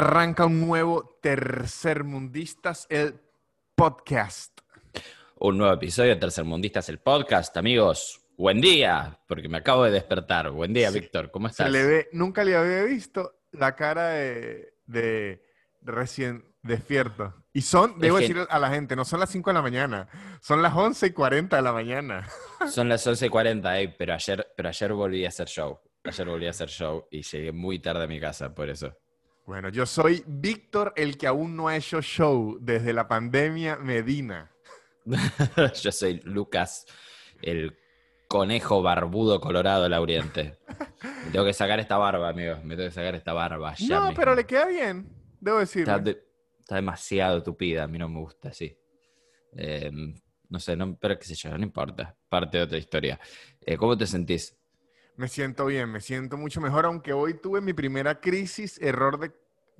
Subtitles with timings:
[0.00, 3.20] Y arranca un nuevo Tercermundistas, el
[3.74, 4.58] podcast.
[5.36, 8.18] Un nuevo episodio de Tercermundistas, el podcast, amigos.
[8.38, 10.52] Buen día, porque me acabo de despertar.
[10.52, 11.00] Buen día, Sí.
[11.00, 11.30] Víctor.
[11.30, 11.70] ¿Cómo Se estás?
[11.70, 15.42] le ve, nunca le había visto la cara de, de-
[15.82, 17.34] de recién despierto.
[17.52, 20.08] Y son, debo que- decir a la gente, no son las 5 de la mañana,
[20.40, 22.26] son las 11 y 40 de la mañana.
[22.70, 25.78] Son las 11.40, eh, pero, ayer, pero ayer volví a hacer show.
[26.04, 28.96] Ayer volví a hacer show y llegué muy tarde a mi casa, por eso.
[29.50, 34.48] Bueno, yo soy Víctor, el que aún no ha hecho show desde la pandemia Medina.
[35.82, 36.86] Yo soy Lucas,
[37.42, 37.76] el
[38.28, 40.56] conejo barbudo colorado lauriente.
[41.24, 42.62] Me tengo que sacar esta barba, amigos.
[42.62, 43.74] Me tengo que sacar esta barba.
[43.74, 44.14] ya No, mismo.
[44.20, 45.08] pero le queda bien,
[45.40, 45.80] debo decir.
[45.82, 46.22] Está, de-
[46.60, 48.78] está demasiado tupida, a mí no me gusta así.
[49.56, 49.90] Eh,
[50.48, 52.16] no sé, no, pero qué sé yo, no importa.
[52.28, 53.18] Parte de otra historia.
[53.62, 54.56] Eh, ¿Cómo te sentís?
[55.16, 59.32] Me siento bien, me siento mucho mejor, aunque hoy tuve mi primera crisis, error de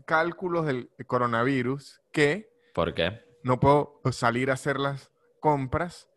[0.07, 3.21] cálculos del coronavirus, que ¿Por qué?
[3.43, 6.09] no puedo salir a hacer las compras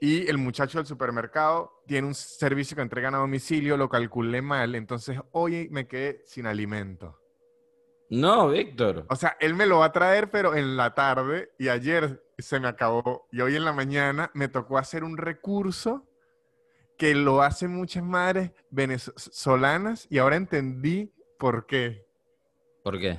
[0.00, 4.74] y el muchacho del supermercado tiene un servicio que entregan a domicilio, lo calculé mal,
[4.74, 7.18] entonces hoy me quedé sin alimento.
[8.10, 9.06] No, Víctor.
[9.08, 12.60] O sea, él me lo va a traer, pero en la tarde y ayer se
[12.60, 16.06] me acabó y hoy en la mañana me tocó hacer un recurso
[16.98, 22.03] que lo hacen muchas madres venezolanas y ahora entendí por qué.
[22.84, 23.18] ¿Por qué?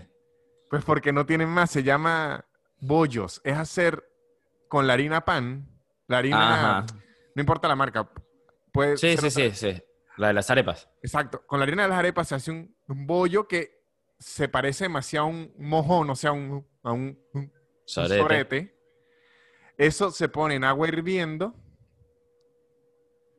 [0.70, 2.46] Pues porque no tienen más, se llama
[2.80, 3.42] bollos.
[3.44, 4.04] Es hacer
[4.70, 5.68] con la harina pan,
[6.08, 6.86] la harina, Ajá.
[7.36, 8.10] no importa la marca.
[8.72, 9.84] Puede Sí, sí, sí, sí.
[10.18, 10.90] La de las arepas.
[11.02, 11.44] Exacto.
[11.46, 13.84] Con la harina de las arepas se hace un, un bollo que
[14.20, 17.52] se parece demasiado a un mojón, o sea, un- a un, un-
[17.86, 18.78] sorete.
[19.78, 21.54] Eso se pone en agua hirviendo,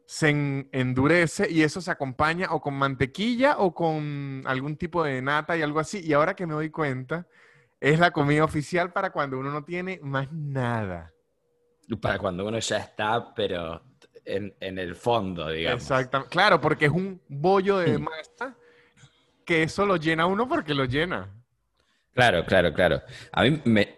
[0.07, 5.21] se en- endurece y eso se acompaña o con mantequilla o con algún tipo de
[5.21, 6.01] nata y algo así.
[6.05, 7.27] Y ahora que me doy cuenta,
[7.81, 11.13] es la comida oficial para cuando uno no tiene más nada.
[12.01, 13.83] Para cuando uno ya está, pero
[14.25, 15.83] en, en el fondo, digamos.
[15.83, 16.31] Exactamente.
[16.33, 18.03] Claro, porque es un bollo de Mm.
[18.03, 18.57] masa
[19.45, 21.31] que eso lo llena uno porque lo llena.
[22.15, 23.03] Claro, claro, claro.
[23.33, 23.97] A mí me.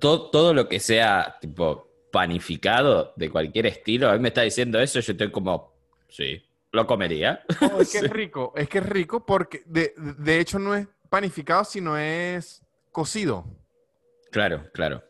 [0.00, 4.78] Todo, todo lo que sea tipo panificado de cualquier estilo, a mí me está diciendo
[4.78, 5.72] eso, yo estoy como.
[6.08, 6.40] Sí,
[6.70, 7.42] lo comería.
[7.60, 8.04] No, es que Sí.
[8.06, 12.62] es rico, es que es rico porque de, de hecho no es panificado, sino es
[12.92, 13.44] cocido.
[14.30, 15.02] Claro, claro.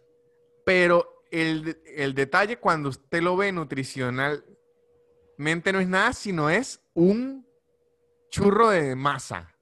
[0.65, 4.45] Pero el, el detalle cuando usted lo ve nutricionalmente
[5.73, 7.47] no es nada, sino es un
[8.31, 9.53] churro de masa.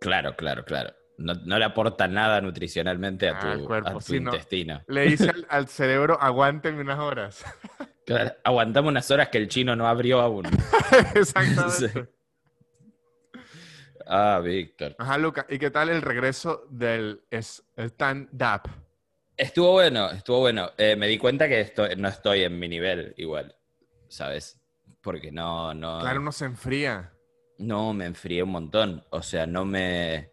[0.00, 0.92] Claro, claro, claro.
[1.20, 4.30] No, no le aporta nada nutricionalmente a tu, Ah, cuerpo, a tu sí, no.
[4.32, 4.82] intestino.
[4.88, 7.44] Le dice al, al cerebro, aguánteme unas horas.
[8.06, 10.44] Claro, aguantamos unas horas que el chino no abrió aún.
[11.14, 12.08] Exactamente.
[14.06, 14.96] Ah, Víctor.
[14.98, 15.46] Ajá, Luca.
[15.48, 18.62] ¿Y qué tal el regreso del stand-up?
[19.36, 20.70] Estuvo bueno, estuvo bueno.
[20.76, 23.54] Eh, me di cuenta que no estoy en mi nivel igual,
[24.08, 24.60] ¿sabes?
[25.00, 27.12] Porque no, no, Claro, uno se enfría.
[27.58, 29.04] no me enfrié un montón.
[29.10, 30.30] O sea, no me,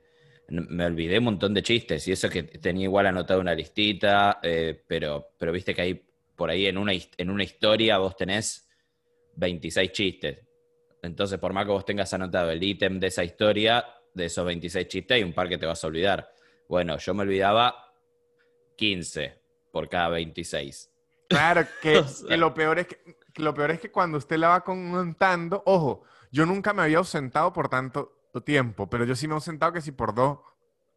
[0.50, 2.08] me olvidé un montón de chistes.
[2.08, 6.50] Y eso que tenía igual anotado una listita, eh, pero, pero viste que ahí, por
[6.50, 8.70] ahí en una, en una historia vos tenés
[9.36, 10.40] 26 chistes.
[11.02, 14.88] Entonces, por más que vos tengas anotado el ítem de esa historia, de esos 26
[14.88, 16.30] chistes, hay un par que te vas a olvidar.
[16.68, 17.94] Bueno, yo me olvidaba
[18.78, 19.40] 15
[19.72, 20.92] por cada 26.
[21.30, 22.28] Claro, que, O sea.
[22.30, 22.98] que lo peor es que,
[23.34, 26.98] que lo peor es que cuando usted la va contando, ojo, yo nunca me había
[26.98, 30.40] ausentado por tanto tiempo, pero yo sí me he ausentado que si por dos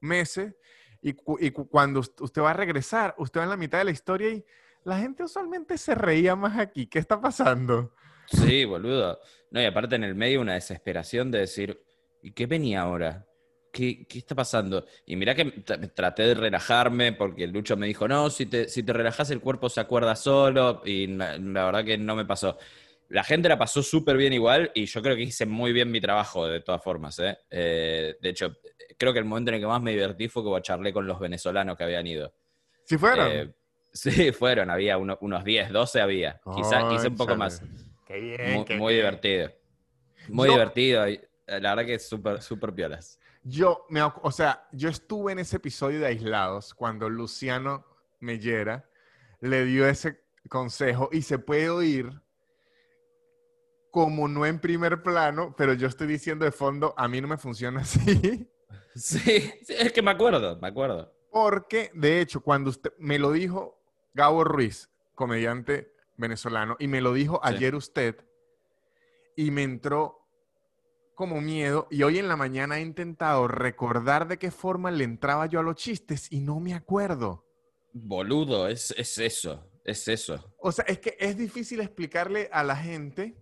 [0.00, 0.54] meses,
[1.02, 1.10] y,
[1.41, 3.91] y cu- cuando ust- usted va a regresar, usted va en la mitad de la
[3.91, 4.44] historia y
[4.84, 6.86] la gente usualmente se reía más aquí.
[6.86, 7.92] ¿Qué está pasando?
[8.26, 9.18] Sí, boludo.
[9.50, 11.82] No, y aparte en el medio una desesperación de decir,
[12.22, 13.26] ¿y qué venía ahora?
[13.72, 14.86] ¿Qué, qué está pasando?
[15.06, 18.68] Y mirá que tra- traté de relajarme porque el Lucho me dijo, no, si te,
[18.68, 22.24] si te relajas el cuerpo se acuerda solo y la, la verdad que no me
[22.24, 22.56] pasó.
[23.10, 26.01] La gente la pasó súper bien igual y yo creo que hice muy bien mi
[26.01, 27.18] trabajo de todas formas.
[27.18, 27.36] ¿eh?
[27.51, 28.57] Eh, de hecho,
[28.97, 31.18] creo que el momento en el que más me divertí fue que charlé con los
[31.18, 32.33] venezolanos que habían ido.
[32.84, 33.28] ¿Si fueron?
[33.30, 33.53] Eh,
[33.92, 36.41] sí, fueron, había uno- unos 10, 12 había.
[36.54, 37.62] Quizá, quizá un poco más.
[38.07, 39.04] Qué bien, Muy, qué muy bien.
[39.07, 39.53] divertido.
[40.28, 41.04] Muy Yo- divertido.
[41.48, 43.18] la verdad que es súper, súper piolas.
[43.42, 47.84] Yo, me, o sea, yo estuve en ese episodio de Aislados cuando Luciano
[48.21, 48.89] Mellera
[49.41, 52.10] le dio ese consejo y se puede oír
[53.91, 57.37] como no en primer plano, pero yo estoy diciendo de fondo, a mí no me
[57.39, 58.48] funciona así,
[58.95, 59.21] Sí,
[59.63, 61.13] sí, es que me acuerdo, me acuerdo.
[61.31, 63.81] porque de hecho cuando usted me lo dijo
[64.15, 67.54] Gabo Ruiz, comediante venezolano, y me lo dijo Sí.
[67.54, 68.16] ayer usted,
[69.37, 70.16] y me entró
[71.15, 75.47] como miedo y hoy en la mañana he intentado recordar de qué forma le entraba
[75.47, 77.45] yo a los chistes y no me acuerdo.
[77.93, 80.53] Boludo, es, es eso, es eso.
[80.59, 83.36] O sea, es que es difícil explicarle a la gente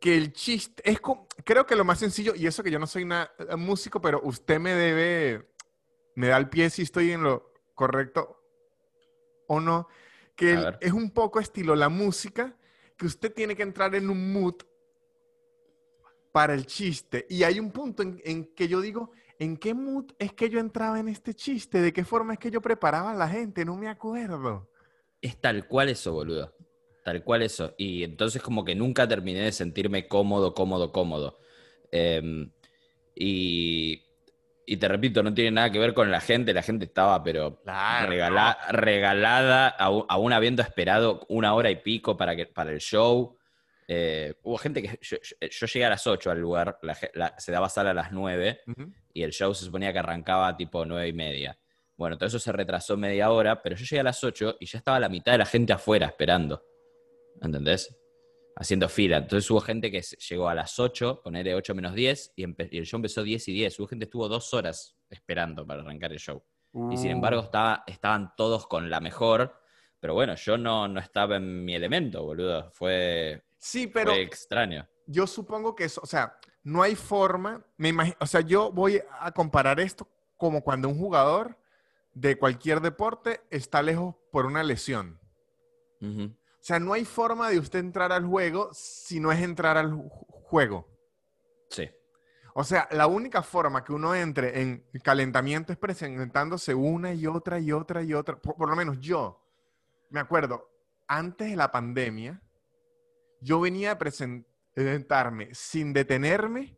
[0.00, 2.86] que el chiste es como, creo que lo más sencillo, y eso que yo no
[2.86, 5.48] soy una, eh, músico, pero usted me debe,
[6.14, 8.42] me da el pie si estoy en lo correcto
[9.48, 9.88] o no,
[10.36, 12.56] que el- es un poco estilo la música,
[12.96, 14.54] que usted tiene que entrar en un mood
[16.32, 17.26] para el chiste.
[17.28, 20.60] Y hay un punto en, en que yo digo, ¿en qué mood es que yo
[20.60, 21.80] entraba en este chiste?
[21.80, 23.64] ¿De qué forma es que yo preparaba a la gente?
[23.64, 24.70] No me acuerdo.
[25.20, 26.54] Es tal cual eso, boludo.
[27.08, 27.74] Tal cual eso.
[27.78, 31.38] Y entonces como que nunca terminé de sentirme cómodo, cómodo, cómodo.
[31.90, 32.50] Em,
[33.14, 34.02] y,
[34.66, 36.52] y te repito, no tiene nada que ver con la gente.
[36.52, 42.36] La gente estaba, pero Claro, regala- regalada, aún, habiendo esperado una hora y pico para,
[42.36, 43.38] que, para el show.
[43.88, 44.98] Eh, hubo gente que...
[45.00, 47.92] Yo, yo- yo llegué a las 8 al lugar, la ge- la- se daba sala
[47.92, 48.92] a las 9 Ujú.
[49.14, 51.58] y el show se suponía que arrancaba tipo nueve y media.
[51.96, 54.76] Bueno, todo eso se retrasó media hora, pero yo llegué a las 8 y ya
[54.78, 56.62] estaba la mitad de la gente afuera esperando.
[57.42, 57.94] ¿Entendés?
[58.56, 59.18] Haciendo fila.
[59.18, 62.98] Entonces hubo gente que llegó a las 8, ponerle 8 menos 10, y, el show
[62.98, 63.78] empezó 10 y 10.
[63.78, 66.42] Hubo gente que estuvo dos horas esperando para arrancar el show.
[66.90, 67.12] Y sin Uh.
[67.12, 69.54] embargo estaba, estaban todos con la mejor,
[70.00, 72.70] pero bueno, yo no, no estaba en mi elemento, boludo.
[72.72, 74.86] Fue, Sí, pero fue extraño.
[75.06, 79.00] yo supongo que eso, o sea, no hay forma, me imagino, o sea, yo voy
[79.20, 80.06] a comparar esto
[80.36, 81.58] como cuando un jugador
[82.12, 85.18] de cualquier deporte está lejos por una lesión.
[86.00, 86.36] Ujú.
[86.60, 89.92] O sea, no hay forma de usted entrar al juego si no es entrar al
[89.92, 90.86] ju- juego.
[91.70, 91.88] Sí.
[92.54, 97.60] O sea, la única forma que uno entre en calentamiento es presentándose una y otra
[97.60, 98.36] y otra y otra.
[98.38, 99.40] Por, por lo menos yo,
[100.10, 100.68] me acuerdo,
[101.06, 102.42] antes de la pandemia,
[103.40, 106.76] yo venía a presentarme sin detenerme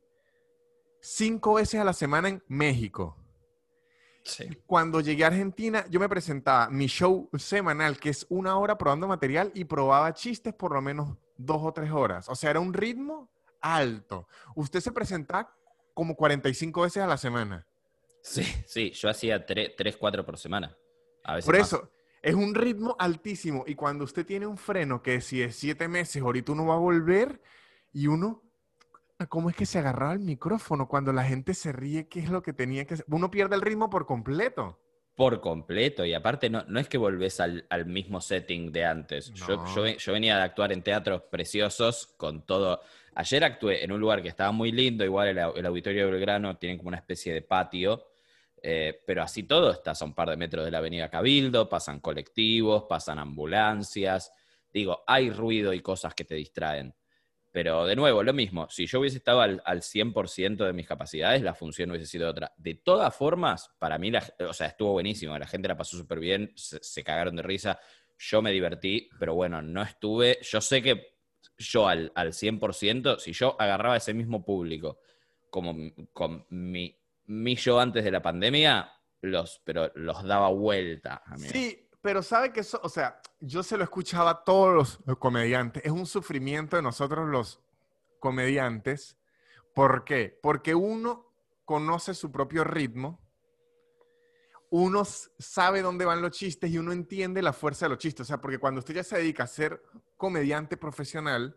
[1.00, 3.16] cinco veces a la semana en México.
[4.24, 4.48] Sí.
[4.66, 9.08] Cuando llegué a Argentina, yo me presentaba mi show semanal, que es una hora probando
[9.08, 12.28] material y probaba chistes por lo menos dos o tres horas.
[12.28, 13.30] O sea, era un ritmo
[13.60, 14.28] alto.
[14.54, 15.54] Usted se presentaba
[15.94, 17.66] como 45 veces a la semana.
[18.22, 20.76] Sí, sí, yo hacía 3, 4 por semana.
[21.24, 21.66] A veces Por más.
[21.68, 21.90] eso,
[22.22, 23.64] es un ritmo altísimo.
[23.66, 26.78] Y cuando usted tiene un freno que si es siete meses, ahorita uno va a
[26.78, 27.40] volver
[27.92, 28.42] y uno,
[29.26, 32.08] ¿cómo es que se agarraba el micrófono cuando la gente se ríe?
[32.08, 33.06] ¿Qué es lo que tenía que hacer?
[33.08, 34.78] Uno pierde el ritmo por completo.
[35.16, 39.30] Por completo, y aparte no, no es que volvés al, al mismo setting de antes.
[39.34, 39.66] Yo, No.
[39.66, 42.80] yo, ve- yo venía de actuar en teatros preciosos con todo.
[43.14, 46.78] Ayer actué en un lugar que estaba muy lindo, igual el Auditorio de Belgrano tiene
[46.78, 48.06] como una especie de patio,
[48.62, 52.00] eh, pero así todo estás a un par de metros de la Avenida Cabildo, pasan
[52.00, 54.32] colectivos, pasan ambulancias.
[54.72, 56.94] Digo, hay ruido y cosas que te distraen.
[57.52, 61.42] Pero de nuevo, lo mismo, si yo hubiese estado al, al 100% de mis capacidades,
[61.42, 62.52] la función hubiese sido otra.
[62.56, 66.20] De todas formas, para mí, la, o sea, estuvo buenísimo, la gente la pasó súper
[66.20, 67.80] bien, se, cagaron de risa,
[68.18, 71.16] yo me divertí, pero bueno, no estuve, yo sé que
[71.58, 75.00] yo al, al 100%, si yo agarraba ese mismo público
[75.50, 75.74] como
[76.12, 78.92] con mi, mi yo antes de la pandemia,
[79.22, 81.22] los, pero los daba vuelta.
[81.26, 81.52] amigo.
[81.52, 85.84] Sí, pero sabe que eso, o sea, yo se lo escuchaba a todos los comediantes.
[85.84, 87.60] Es un sufrimiento de nosotros los
[88.18, 89.16] comediantes.
[89.74, 90.38] ¿Por qué?
[90.42, 91.26] Porque uno
[91.64, 93.20] conoce su propio ritmo,
[94.70, 98.22] uno sabe dónde van los chistes y uno entiende la fuerza de los chistes.
[98.22, 99.82] O sea, porque cuando usted ya se dedica a ser
[100.16, 101.56] comediante profesional,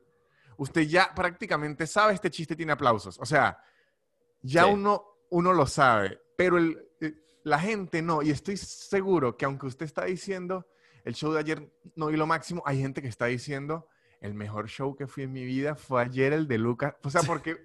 [0.58, 3.20] usted ya prácticamente sabe este chiste tiene aplausos.
[3.20, 3.60] O sea,
[4.42, 4.72] ya Sí.
[4.72, 8.22] uno, uno lo sabe, pero el, eh, la gente no.
[8.22, 10.68] Y estoy seguro que aunque usted está diciendo,
[11.04, 13.88] el show de ayer no vi lo máximo, hay gente que está diciendo,
[14.22, 16.96] el mejor show que fui en mi vida fue ayer el de Lucas.
[17.04, 17.58] O sea, porque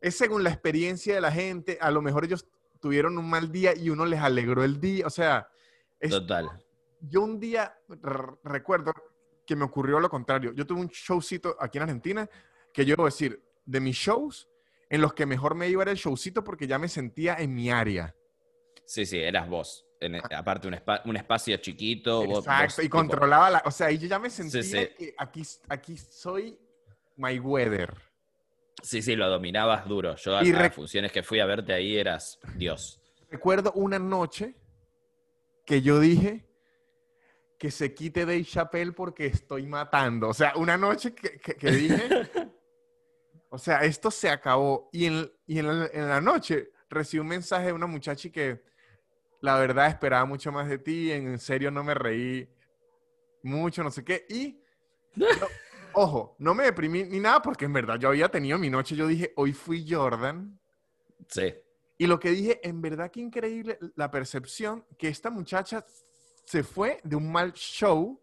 [0.00, 2.46] es según la experiencia de la gente, a lo mejor ellos
[2.80, 5.06] tuvieron un mal día y uno les alegró el día.
[5.06, 5.48] O sea,
[6.00, 6.50] es, Total.
[7.00, 7.78] yo un día
[8.42, 8.92] recuerdo
[9.46, 10.52] que me ocurrió lo contrario.
[10.52, 12.28] Yo tuve un showcito aquí en Argentina
[12.72, 14.48] que yo debo decir, de mis shows,
[14.90, 17.70] en los que mejor me iba era el showcito porque ya me sentía en mi
[17.70, 18.14] área.
[18.92, 19.86] Sí, sí, eras vos.
[20.00, 22.20] En- aparte, un, espa- un espacio chiquito.
[22.20, 22.24] Ah.
[22.24, 23.62] Exacto, vos, y tipo, controlaba la...
[23.64, 24.70] O sea, ahí yo ya me sentía sí.
[24.98, 26.58] que aquí, aquí soy
[27.16, 27.94] my weather.
[28.82, 30.14] Sí, sí, lo dominabas duro.
[30.16, 33.00] Yo a, las funciones que fui a verte ahí eras Dios.
[33.30, 34.56] Recuerdo una noche
[35.64, 36.44] que yo dije
[37.58, 40.28] que se quite Dave Chappelle porque estoy matando.
[40.28, 41.96] O sea, una noche que, que- que dije,
[43.48, 44.90] o sea, esto se acabó.
[44.92, 48.70] Y en, y en, la, en la noche recibí un mensaje de una muchacha que
[49.42, 52.48] la verdad esperaba mucho más de ti, en serio no me reí
[53.42, 54.24] mucho, no sé qué.
[54.28, 54.62] Y
[55.14, 55.26] yo,
[55.92, 58.94] ojo, no me deprimí ni nada porque en verdad yo había tenido mi noche.
[58.94, 60.58] Yo dije, hoy fui Jordan.
[61.28, 61.52] Sí.
[61.98, 65.84] Y lo que dije, en verdad que increíble la percepción que esta muchacha
[66.44, 68.20] se fue de un mal show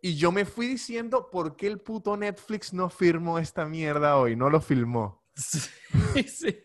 [0.00, 4.36] y yo me fui diciendo, ¿por qué el puto Netflix no firmó esta mierda hoy?
[4.36, 5.22] No lo filmó.
[6.14, 6.62] Sí, sí.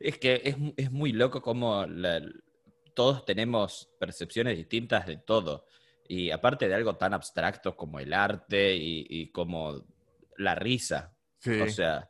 [0.00, 2.22] Es que es, es muy loco como la-
[2.94, 5.66] todos tenemos percepciones distintas de todo.
[6.08, 9.84] Y aparte de algo tan abstracto como el arte y, y como
[10.36, 11.16] la risa.
[11.38, 11.60] Sí.
[11.60, 12.08] O sea,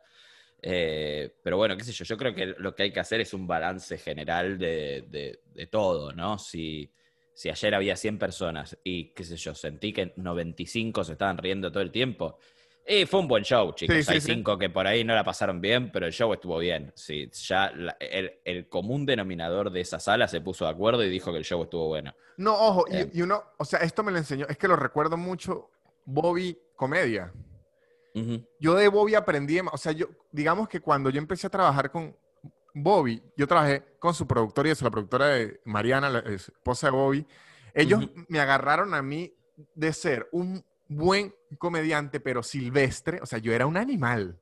[0.63, 3.35] eh, pero bueno, qué sé yo, yo creo que lo que hay que hacer es
[3.35, 6.39] un balance general de, de- de todo, ¿no?
[6.39, 6.91] Si,
[7.35, 11.71] si ayer había 100 personas y, qué sé yo, sentí que 95 se estaban riendo
[11.71, 12.39] todo el tiempo,
[12.87, 13.97] y fue un buen show, chicos.
[13.97, 14.33] Sí, sí, hay sí.
[14.35, 16.93] cinco que por ahí no la pasaron bien, pero el show estuvo bien.
[16.95, 21.09] Sí, ya la- el, el común denominador de esa sala se puso de acuerdo y
[21.09, 22.15] dijo que el show estuvo bueno.
[22.37, 23.11] No, ojo, y- Eh.
[23.15, 25.71] y, uno, o sea, esto me lo enseñó, es que lo recuerdo mucho,
[26.05, 27.33] Bobby Comedia.
[28.61, 32.17] Yo de Bobby aprendí, o sea, yo, digamos que cuando yo empecé a trabajar con
[32.73, 36.91] Bobby, yo trabajé con su productora y eso, la productora de Mariana, la esposa de
[36.93, 37.27] Bobby.
[37.73, 39.35] Ellos me agarraron a mí
[39.75, 40.65] de ser un
[40.97, 44.41] buen comediante, pero silvestre, o sea, yo era un animal.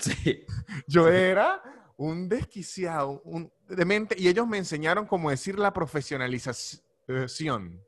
[0.00, 0.44] Sí,
[0.86, 1.62] Yo era
[1.96, 7.82] un desquiciado, un demente, y ellos me enseñaron cómo decir la profesionalización.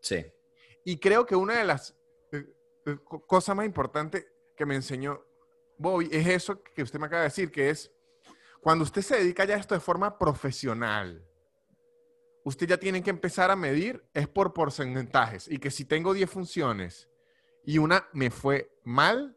[0.00, 0.26] sí,
[0.84, 1.96] Y creo que una de las
[2.32, 2.44] eh,
[2.86, 4.26] eh, co- cosas más importantes
[4.56, 5.20] que me enseñó
[5.78, 7.90] Bobby es eso que usted me acaba de decir, que es
[8.60, 11.24] cuando usted se dedica ya a esto de forma profesional,
[12.44, 16.30] usted ya tiene que empezar a medir, es por porcentajes, y que si tengo 10
[16.30, 17.07] funciones
[17.68, 19.36] y una me fue mal,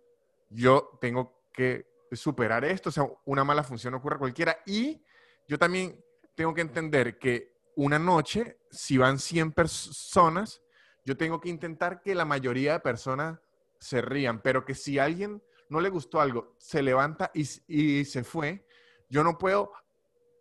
[0.50, 5.04] yo tengo que superar esto, o sea, una mala función ocurre a cualquiera, y
[5.50, 6.02] yo también
[6.34, 10.62] tengo que entender que una noche, si van 100 personas,
[11.04, 13.38] yo tengo que intentar que la mayoría de personas
[13.82, 18.24] se rían, pero que si alguien no le gustó algo, se levanta y, y se
[18.24, 18.66] fue,
[19.10, 19.74] yo no puedo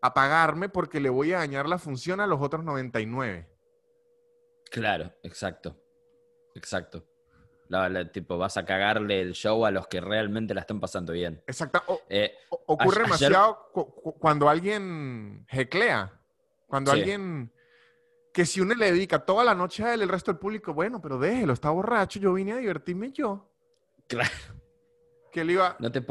[0.00, 3.50] apagarme porque le voy a dañar la función a los otros 99.
[4.70, 5.76] claro, exacto.
[6.54, 7.09] Exacto.
[7.70, 11.12] La- la- tipo, vas a cagarle el show a los que realmente la están pasando
[11.12, 11.40] bien.
[11.46, 11.80] Exacto.
[11.86, 12.34] O- Eh,
[12.66, 16.12] ocurre Ayer- demasiado cu- cu- cuando alguien heclea,
[16.66, 16.98] cuando Sí.
[16.98, 17.52] alguien...
[18.32, 21.00] Que si uno le dedica toda la noche a él, el resto del público, bueno,
[21.00, 23.48] pero déjelo, está borracho, yo vine a divertirme yo.
[24.08, 24.30] claro,
[25.32, 26.04] ¿Qué le iba, no te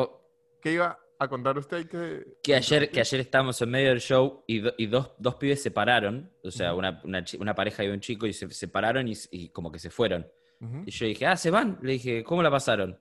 [0.61, 1.87] qué iba a contar usted?
[1.89, 5.35] Que, Que ayer, que ayer estábamos en medio del show y, do- y dos, dos
[5.35, 9.13] pibes se pararon, o sea, una, una pareja y un chico, y se separaron y,
[9.31, 10.25] y como que se fueron.
[10.85, 11.79] Y yo dije, ah, ¿se van?
[11.81, 12.99] Le dije, ¿cómo la pasaron?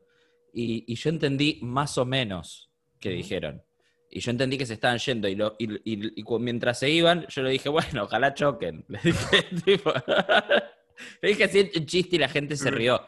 [0.52, 3.62] Y, y yo entendí más o menos que dijeron.
[4.10, 5.28] Y yo entendí que se estaban yendo.
[5.28, 8.84] Y, lo- y- y- y cu- mientras se iban, yo le dije, bueno, ojalá choquen.
[8.88, 9.92] Le dije, tipo,
[11.22, 13.02] le dije así en chiste y la gente se rió.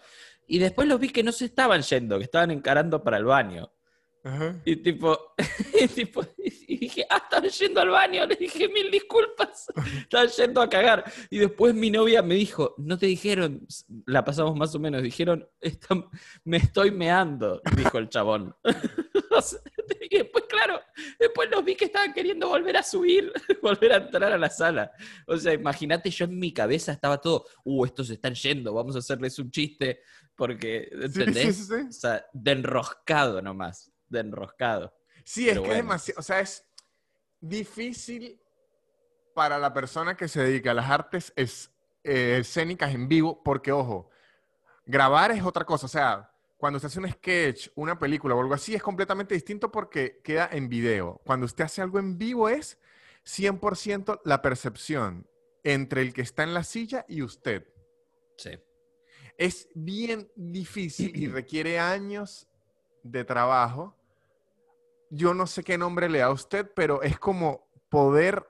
[0.46, 3.70] Y después los vi que no se estaban yendo, que estaban encarando para el baño.
[4.22, 4.54] Ajá.
[4.64, 5.34] Y tipo,
[5.80, 8.26] y tipo, y dije, ah, estaban yendo al baño.
[8.26, 9.66] Le dije, mil disculpas.
[10.02, 11.04] Estaban yendo a cagar.
[11.30, 13.66] Y después mi novia me dijo, no te dijeron,
[14.06, 16.06] la pasamos más o menos, dijeron, "Está-
[16.44, 18.54] me estoy meando, dijo el chabón.
[20.12, 20.80] Y después, claro,
[21.20, 24.90] después los vi que estaban queriendo volver a subir, volver a entrar a la sala.
[25.26, 28.98] O sea, imagínate, yo en mi cabeza estaba todo, uh, estos están yendo, vamos a
[28.98, 30.00] hacerles un chiste,
[30.34, 31.56] porque, ¿entendés?
[31.56, 34.94] sí, sí, O sea, de enroscado nomás, de enroscado.
[35.24, 36.64] Sí, es que es demasiado, o sea, es
[37.40, 38.40] difícil
[39.34, 41.70] para la persona que se dedica a las artes es-
[42.04, 44.10] eh, escénicas en vivo, porque ojo,
[44.84, 48.52] grabar es otra cosa, o sea, cuando usted hace un sketch, una película o algo
[48.52, 51.20] así, es completamente distinto porque queda en video.
[51.24, 52.78] Cuando usted hace algo en vivo es
[53.24, 55.26] 100% la percepción
[55.62, 57.66] entre el que está en la silla y usted.
[58.36, 58.58] Sí.
[59.38, 62.46] Es bien difícil y requiere años
[63.02, 63.96] de trabajo.
[65.10, 68.46] Yo no sé qué nombre le da a usted, pero es como poder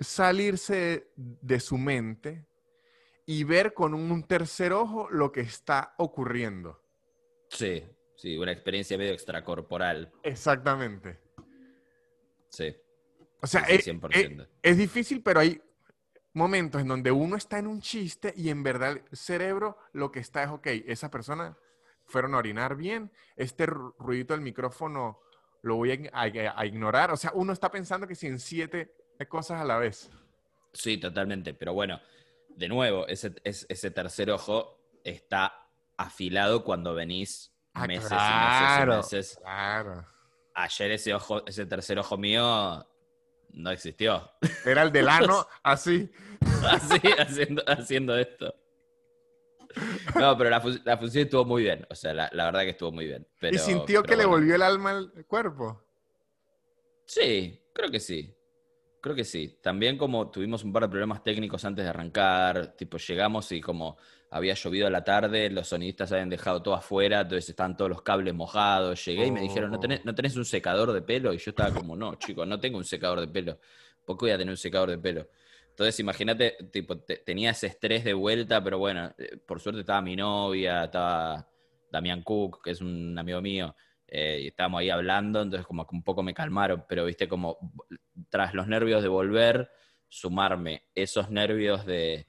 [0.00, 2.46] salirse de su mente
[3.26, 6.82] y ver con un tercer ojo lo que está ocurriendo.
[7.50, 7.84] Sí,
[8.16, 10.10] sí, una experiencia medio extracorporal.
[10.22, 11.20] Exactamente.
[12.48, 12.74] Sí,
[13.42, 14.48] O sea, sí, es, es- 100%.
[14.62, 15.60] es difícil, pero hay
[16.32, 20.20] momentos en donde uno está en un chiste y en verdad el cerebro lo que
[20.20, 21.58] está es, ok, esa persona
[22.06, 25.20] fueron a orinar bien, este ru- ruidito del micrófono
[25.68, 27.10] lo voy a, ign- a- a ignorar.
[27.12, 28.92] O sea, uno está pensando que si en siete
[29.28, 30.10] cosas a la vez.
[30.72, 31.54] Sí, totalmente.
[31.54, 32.00] Pero bueno,
[32.48, 35.54] de nuevo, ese, es- ese tercer ojo está
[35.96, 39.38] afilado cuando venís Ah, meses claro, y meses y meses.
[39.42, 40.06] Claro.
[40.54, 42.84] Ayer ese ojo, ese tercer ojo mío
[43.50, 44.28] no existió.
[44.64, 46.10] Era el del ano, así.
[46.64, 48.52] Así, haciendo, haciendo esto.
[50.18, 51.86] No, pero la, fu- la función estuvo muy bien.
[51.90, 53.26] O sea, la, la verdad que estuvo muy bien.
[53.40, 55.84] Pero, ¿Y sintió que le volvió el alma al cuerpo?
[57.06, 58.34] Sí, creo que sí.
[59.00, 59.58] Creo que sí.
[59.62, 63.96] También como tuvimos un par de problemas técnicos antes de arrancar, tipo llegamos y como
[64.30, 68.02] había llovido a la tarde, los sonidistas habían dejado todo afuera, entonces estaban todos los
[68.02, 69.04] cables mojados.
[69.04, 71.32] Llegué y me dijeron, ¿no tenés, ¿no tenés un secador de pelo?
[71.32, 73.60] Y yo estaba como, no, chicos, no tengo un secador de pelo.
[74.04, 75.28] ¿Por qué voy a tener un secador de pelo?
[75.78, 80.02] Entonces imagínate, tipo, te- tenía ese estrés de vuelta, pero bueno, eh, por suerte estaba
[80.02, 81.48] mi novia, estaba
[81.90, 83.76] Damián Cook, que es un amigo mío,
[84.08, 87.58] eh, y estábamos ahí hablando, entonces como que un poco me calmaron, pero viste como
[88.28, 89.70] tras los nervios de volver,
[90.08, 92.27] sumarme esos nervios de,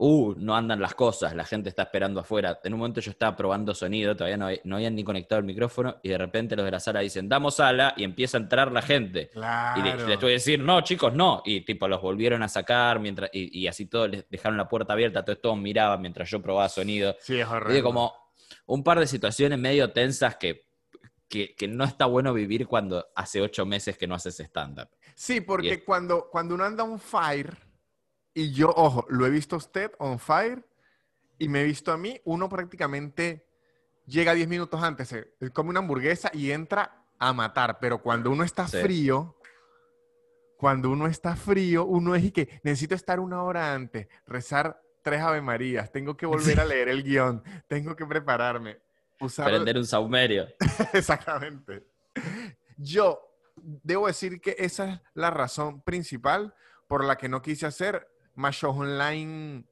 [0.00, 2.58] uh, no andan las cosas, la gente está esperando afuera.
[2.64, 6.08] En un momento yo estaba probando sonido, todavía no, habían ni conectado el micrófono, y
[6.08, 9.28] de repente los de la sala dicen, damos sala, y empieza a entrar la gente.
[9.30, 9.80] Claro.
[9.80, 11.42] Y le- les tuve que decir, no, chicos, no.
[11.44, 14.92] Y tipo, los volvieron a sacar mientras, y, y así todos les dejaron la puerta
[14.92, 17.16] abierta, entonces todos miraban mientras yo probaba sonido.
[17.20, 17.74] Sí, es Y horrible.
[17.74, 18.12] de como
[18.66, 20.66] un par de situaciones medio tensas que,
[21.28, 24.88] que, que no está bueno vivir cuando hace ocho meses que no haces stand-up.
[25.14, 27.56] Sí, porque cuando, cuando uno anda on fire,
[28.38, 30.64] y yo, ojo, lo he visto a usted on fire,
[31.38, 33.44] y me he visto a mí, uno prácticamente
[34.06, 35.12] llega 10 minutos antes,
[35.52, 38.78] come una hamburguesa y entra a matar, pero cuando uno está Sí.
[38.80, 39.36] frío,
[40.56, 45.20] cuando uno está frío, uno es y que necesito estar una hora antes, rezar tres
[45.20, 48.78] Ave Marías, tengo que volver a leer el guion, tengo que prepararme,
[49.20, 49.46] usar...
[49.48, 50.46] Prender un saumerio.
[50.92, 51.86] Exactamente.
[52.76, 53.20] Yo
[53.56, 56.54] debo decir que esa es la razón principal
[56.86, 59.64] por la que no quise hacer más shows online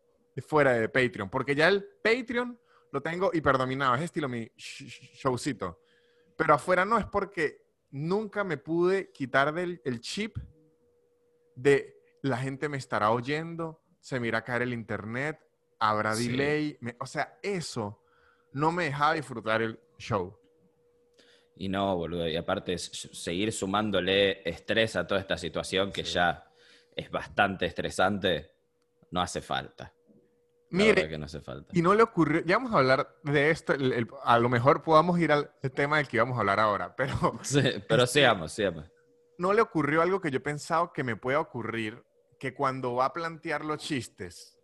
[0.46, 2.58] fuera de Patreon, porque ya el Patreon
[2.92, 5.80] lo tengo hiperdominado, es estilo mi sh- sh- showcito.
[6.36, 10.36] Pero afuera no, es porque nunca me pude quitar del el chip
[11.54, 15.38] de la gente me estará oyendo, se me irá a caer el internet,
[15.78, 16.28] habrá Sí.
[16.28, 18.02] delay, me- o sea, eso
[18.52, 20.38] no me dejaba disfrutar el show.
[21.56, 22.28] Y no, boludo.
[22.28, 26.12] Y aparte, seguir sumándole estrés a toda esta situación que Sí.
[26.14, 26.44] ya
[26.94, 28.55] es bastante estresante,
[29.16, 29.92] no hace falta.
[30.70, 31.70] Mire, que no hace falta.
[31.72, 34.82] Y no le ocurrió, ya vamos a hablar de esto, el- el- a lo mejor
[34.82, 38.52] podamos ir al tema del que íbamos a hablar ahora, pero Sí, pero Este- sigamos,
[38.52, 38.84] sigamos.
[39.38, 42.02] no le ocurrió algo que yo he pensado que me pueda ocurrir,
[42.38, 44.58] que cuando va a plantear los chistes,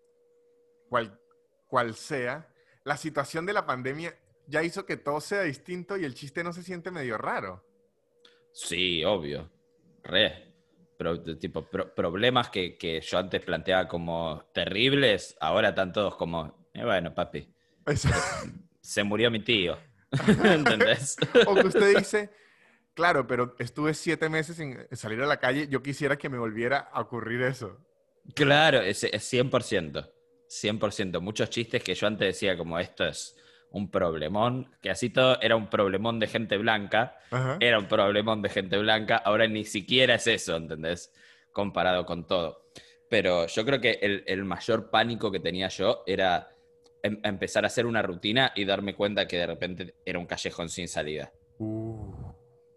[0.91, 1.19] cual,
[1.67, 2.53] cual sea,
[2.85, 4.15] la situación de la pandemia
[4.49, 7.65] ya hizo que todo sea distinto y el chiste no se siente medio raro.
[8.53, 9.51] Sí, obvio.
[10.03, 10.52] Re.
[10.97, 16.17] Pero, de tipo, pro- problemas que, que yo antes planteaba como terribles, ahora están todos
[16.17, 17.49] como, eh, bueno, papi,
[17.95, 18.17] sea,
[18.81, 19.77] se murió mi tío.
[20.45, 21.17] ¿Entendés?
[21.47, 22.31] o que usted dice,
[22.95, 26.79] claro, pero estuve siete meses sin salir a la calle, yo quisiera que me volviera
[26.93, 27.79] a ocurrir eso.
[28.35, 30.09] Claro, es, es 100%.
[30.49, 31.21] 100%.
[31.21, 33.37] Muchos chistes que yo antes decía como esto es
[33.73, 37.57] un problemón, que así todo era un problemón de gente blanca, Ajá.
[37.61, 41.13] era un problemón de gente blanca, ahora ni siquiera es eso, ¿entendés?
[41.53, 42.67] Comparado con todo.
[43.09, 46.51] Pero yo creo que el, el mayor pánico que tenía yo era
[47.03, 50.69] em- empezar a hacer una rutina y darme cuenta que de repente era un callejón
[50.69, 51.33] sin salida.
[51.59, 52.12] Uh.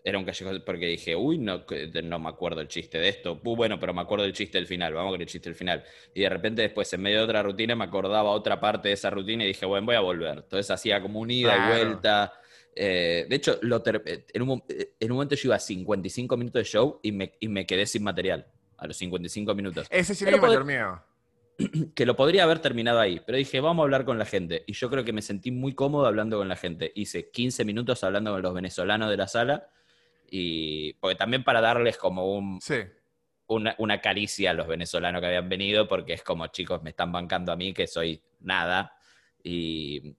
[0.08, 1.65] Era un callejón porque dije, uy, no,
[2.04, 3.41] no me acuerdo el chiste de esto.
[3.44, 5.84] Uh, bueno, pero me acuerdo del chiste del final, vamos con el chiste del final.
[6.13, 9.10] Y de repente después, en medio de otra rutina, me acordaba otra parte de esa
[9.10, 10.38] rutina y dije, bueno, voy a volver.
[10.38, 11.76] Entonces hacía como un ida Claro.
[11.76, 12.34] y vuelta.
[12.76, 16.38] Eh, de hecho, lo ter- en, un, mo- en un momento yo iba a 55
[16.38, 18.46] minutos de show y me, y me quedé sin material
[18.78, 19.88] a los 55 minutos.
[19.89, 21.02] Ese sí mi mayor miedo.
[21.96, 24.63] Que lo podría haber terminado ahí, pero dije, vamos a hablar con la gente.
[24.68, 26.91] Y yo creo que me sentí muy cómodo hablando con la gente.
[26.96, 29.70] Hice 15 minutos hablando con los venezolanos de la sala.
[30.29, 32.83] Y porque también para darles como un, Sí.
[33.47, 37.11] una, una caricia a los venezolanos que habían venido, porque es como, chicos, me están
[37.11, 38.97] bancando a mí que soy nada.
[39.43, 40.15] Y,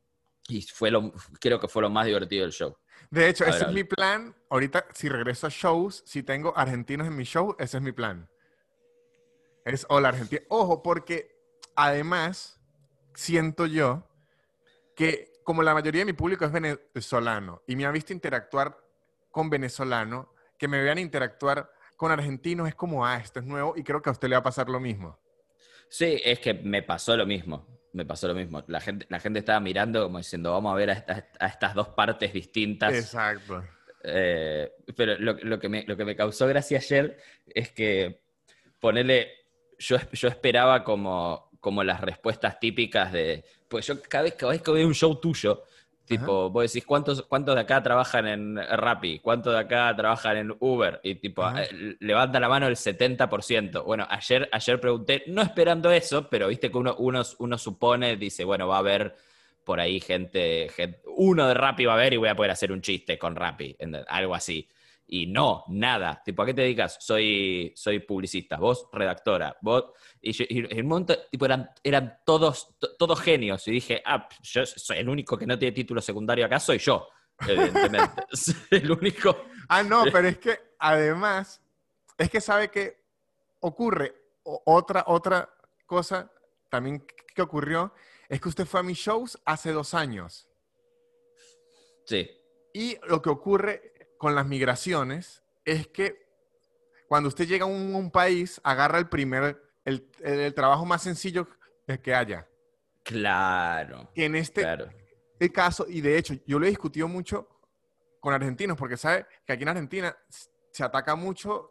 [0.49, 2.77] y fue lo, creo que fue lo más divertido del show.
[3.11, 4.35] De hecho, A ese ver, es mi plan.
[4.51, 8.29] Ahorita, si regreso a shows, si tengo argentinos en mi show, ese es mi plan.
[9.65, 10.43] Es hola Argentina.
[10.49, 11.37] Ojo, porque
[11.75, 12.61] además
[13.15, 14.09] siento yo
[14.95, 18.79] que como la mayoría de mi público es venezolano y me ha visto interactuar
[19.37, 23.83] con venezolanos, que me vean interactuar con argentinos es como, ah, esto es nuevo y
[23.83, 25.19] creo que a usted le va a pasar lo mismo.
[25.91, 27.67] Sí, es que me pasó lo mismo.
[27.93, 28.65] Me pasó lo mismo.
[28.67, 31.75] La gente, la gente estaba mirando como diciendo, vamos a ver a estas, a estas
[31.75, 32.95] dos partes distintas.
[32.95, 33.63] Exacto.
[34.05, 38.23] Eh, pero lo, lo que me, lo que me causó gracia ayer es que
[38.81, 39.33] ponerle,
[39.79, 44.63] yo, yo esperaba como, como las respuestas típicas de, pues yo cada vez, cada vez
[44.63, 45.65] que veo un show tuyo,
[46.07, 49.19] tipo, vos decís, ¿cuántos, ¿cuántos de acá trabajan en Rappi?
[49.19, 51.01] ¿Cuántos de acá trabajan en Uber?
[51.03, 51.65] Y tipo, Ajá.
[51.65, 53.85] eh, levanta la mano el 70%.
[53.85, 58.45] Bueno, ayer, ayer pregunté, no esperando eso, pero viste que uno, uno, uno supone, dice,
[58.45, 59.17] bueno, va a haber
[59.65, 62.71] por ahí gente, gente- uno de Rappi va a ver y voy a poder hacer
[62.71, 63.77] un chiste con Rappi,
[64.09, 64.69] algo así.
[65.09, 66.21] Y no, nada.
[66.25, 66.97] Tipo, ¿a qué te dedicas?
[67.01, 69.85] Soy, soy publicista, vos redactora, vos...
[70.21, 73.67] Y, yo- y en un momento, tipo, eran, eran todos, to- todos genios.
[73.69, 77.09] Y dije, ah, yo soy el único que no tiene título secundario acá, soy yo,
[77.47, 78.23] evidentemente.
[78.33, 79.45] Soy el único...
[79.69, 81.63] Ah, no, pero es que además,
[82.19, 83.05] es que sabe que
[83.61, 85.49] ocurre otra, otra
[85.87, 86.31] cosa
[86.71, 87.93] también que ocurrió,
[88.29, 90.49] es que usted fue a mis shows hace dos años.
[92.05, 92.29] Sí,
[92.73, 96.27] Y lo que ocurre con las migraciones es que
[97.09, 101.03] cuando usted llega a un, un país, agarra el primer, el, el- el trabajo más
[101.03, 101.47] sencillo
[102.03, 102.49] que haya.
[103.05, 104.89] claro, en este claro.
[105.55, 107.49] caso, y de hecho, yo lo he discutido mucho
[108.21, 110.17] con argentinos, porque sabe que aquí en Argentina
[110.73, 111.71] se ataca mucho,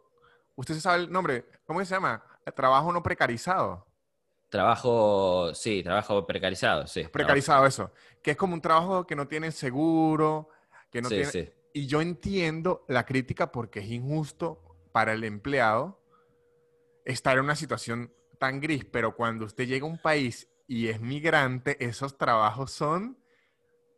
[0.54, 2.22] usted se sabe el nombre, ¿cómo se llama?
[2.54, 3.86] Trabajo no precarizado.
[4.48, 7.02] Trabajo, sí, trabajo precarizado, sí.
[7.12, 7.92] Precarizado, eso.
[8.22, 10.48] Que es como un trabajo que no tiene seguro,
[10.90, 11.30] que no sí, tiene...
[11.30, 11.50] sí.
[11.76, 14.62] Y yo entiendo la crítica porque es injusto
[14.92, 16.00] para el empleado
[17.04, 21.02] estar en una situación tan gris, pero cuando usted llega a un país y es
[21.02, 23.18] migrante, esos trabajos son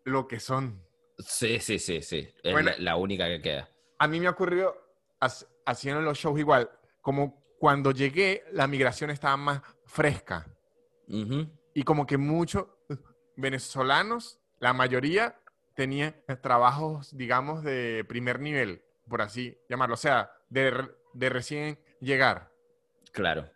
[0.04, 0.84] lo que son.
[1.18, 2.28] Sí, sí, sí, sí.
[2.42, 2.72] Es Bueno.
[2.72, 3.70] la, la única que queda.
[4.00, 4.74] A mí me ocurrió
[5.20, 6.68] hac- haciendo los shows igual,
[7.00, 10.52] como cuando llegué, la migración estaba más fresca
[11.06, 11.46] Ujú.
[11.74, 12.66] y como que muchos
[13.36, 15.40] venezolanos, la mayoría
[15.78, 20.72] tenían trabajos, digamos, de primer nivel, por así llamarlo, o sea, de,
[21.12, 22.50] de recién llegar.
[23.12, 23.48] Claro.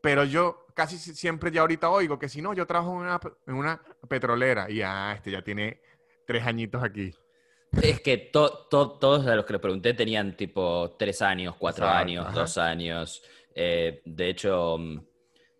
[0.00, 3.20] Pero yo casi si- siempre ya ahorita oigo que si no, yo trabajo en una,
[3.46, 5.82] en una petrolera y ah, este ya tiene
[6.26, 7.14] tres añitos aquí.
[7.82, 11.84] Es que to- to- todos a los que le pregunté tenían tipo tres años, cuatro
[11.84, 12.34] Exacto, años, ajá.
[12.40, 13.22] dos años.
[13.54, 14.98] Eh, de hecho, mm,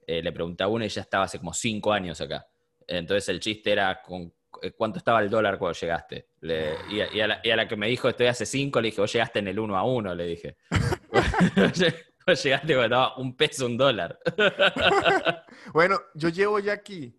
[0.06, 2.46] eh, le pregunté a uno y ya estaba hace como cinco años acá.
[2.86, 4.32] Entonces el chiste era con
[4.76, 6.28] cuánto estaba el dólar cuando llegaste.
[6.40, 8.80] Le- y, a, y a la, y a la que me dijo estoy hace cinco,
[8.80, 10.56] le dije, vos llegaste en el uno a uno, le dije.
[12.26, 14.18] vos llegaste cuando estaba un peso, un dólar.
[15.72, 17.18] Bueno, yo llevo ya aquí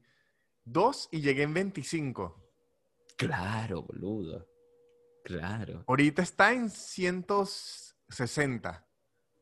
[0.64, 2.42] dos y llegué en 25.
[3.18, 4.48] claro, boludo.
[5.24, 5.84] Claro.
[5.88, 8.86] Ahorita está en 160.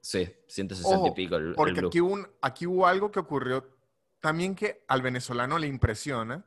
[0.01, 1.87] Sí, 160 Ojo, y pico el, el Porque blue.
[1.89, 3.75] aquí hubo, un- aquí hubo algo que ocurrió
[4.19, 6.45] también que al venezolano le impresiona.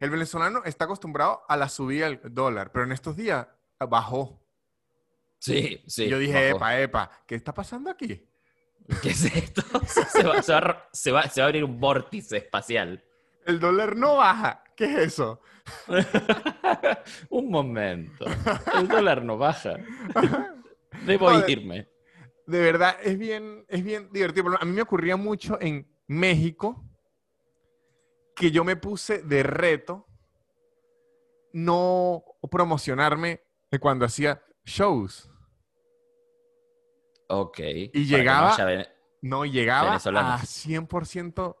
[0.00, 3.46] El venezolano está acostumbrado a la subida del dólar, pero en estos días
[3.88, 4.42] bajó.
[5.38, 6.08] Sí, sí.
[6.08, 6.56] yo dije, bajó.
[6.56, 8.26] epa, epa, ¿qué está pasando aquí?
[9.02, 9.62] ¿Qué es esto?
[9.86, 13.02] se, va, se va a- se va- se va a abrir un vórtice espacial.
[13.44, 14.62] El dólar no baja.
[14.76, 15.40] ¿Qué es eso?
[17.30, 18.24] un momento.
[18.78, 19.76] El dólar no baja.
[21.06, 21.88] Debo irme.
[22.46, 24.56] De verdad, es bien, es bien divertido.
[24.60, 26.84] A mí me ocurría mucho en México
[28.36, 30.06] que yo me puse de reto
[31.52, 35.30] no promocionarme de cuando hacía shows.
[37.28, 37.58] Ok.
[37.92, 38.50] Y llegaba-
[39.22, 39.94] no llegaba
[40.34, 41.56] a 100%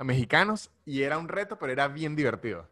[0.00, 2.68] mexicanos y era un reto, pero era bien divertido.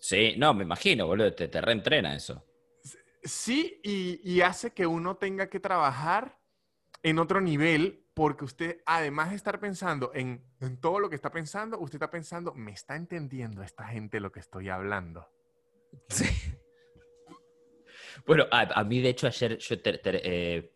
[0.00, 1.32] Sí, no, me imagino, boludo.
[1.34, 2.44] Te, te reentrena eso.
[3.22, 6.38] Sí, y, y hace que uno tenga que trabajar
[7.02, 10.44] en otro nivel, porque usted, además de estar pensando en,
[10.82, 14.40] todo lo que está pensando, usted está pensando, ¿me está entendiendo esta gente lo que
[14.40, 15.26] estoy hablando?
[16.08, 16.26] Sí.
[18.26, 20.70] Bueno, a, mí, de hecho, ayer yo eh,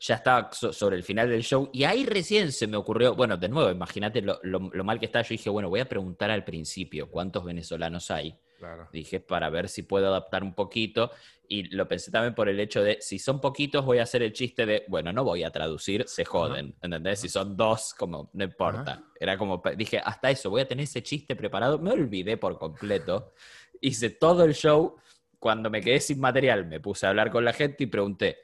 [0.00, 3.36] ya estaba so- sobre el final del show y ahí recién se me ocurrió, bueno,
[3.36, 5.20] de nuevo, imagínate lo mal que está.
[5.20, 8.38] Yo dije, bueno, voy a preguntar al principio cuántos venezolanos hay.
[8.58, 8.88] Claro.
[8.92, 11.10] Dije, para ver si puedo adaptar un poquito.
[11.48, 14.32] Y lo pensé también por el hecho de, si son poquitos, voy a hacer el
[14.32, 16.74] chiste de, bueno, no voy a traducir, se joden.
[16.82, 17.20] ¿Entendés?
[17.20, 19.04] Si son dos, como, no importa.
[19.18, 21.78] Era como, dije, hasta eso, voy a tener ese chiste preparado.
[21.78, 23.32] Me olvidé por completo.
[23.80, 24.96] Hice todo el show.
[25.38, 28.38] Cuando me quedé sin material, me puse a hablar con la gente y pregunté,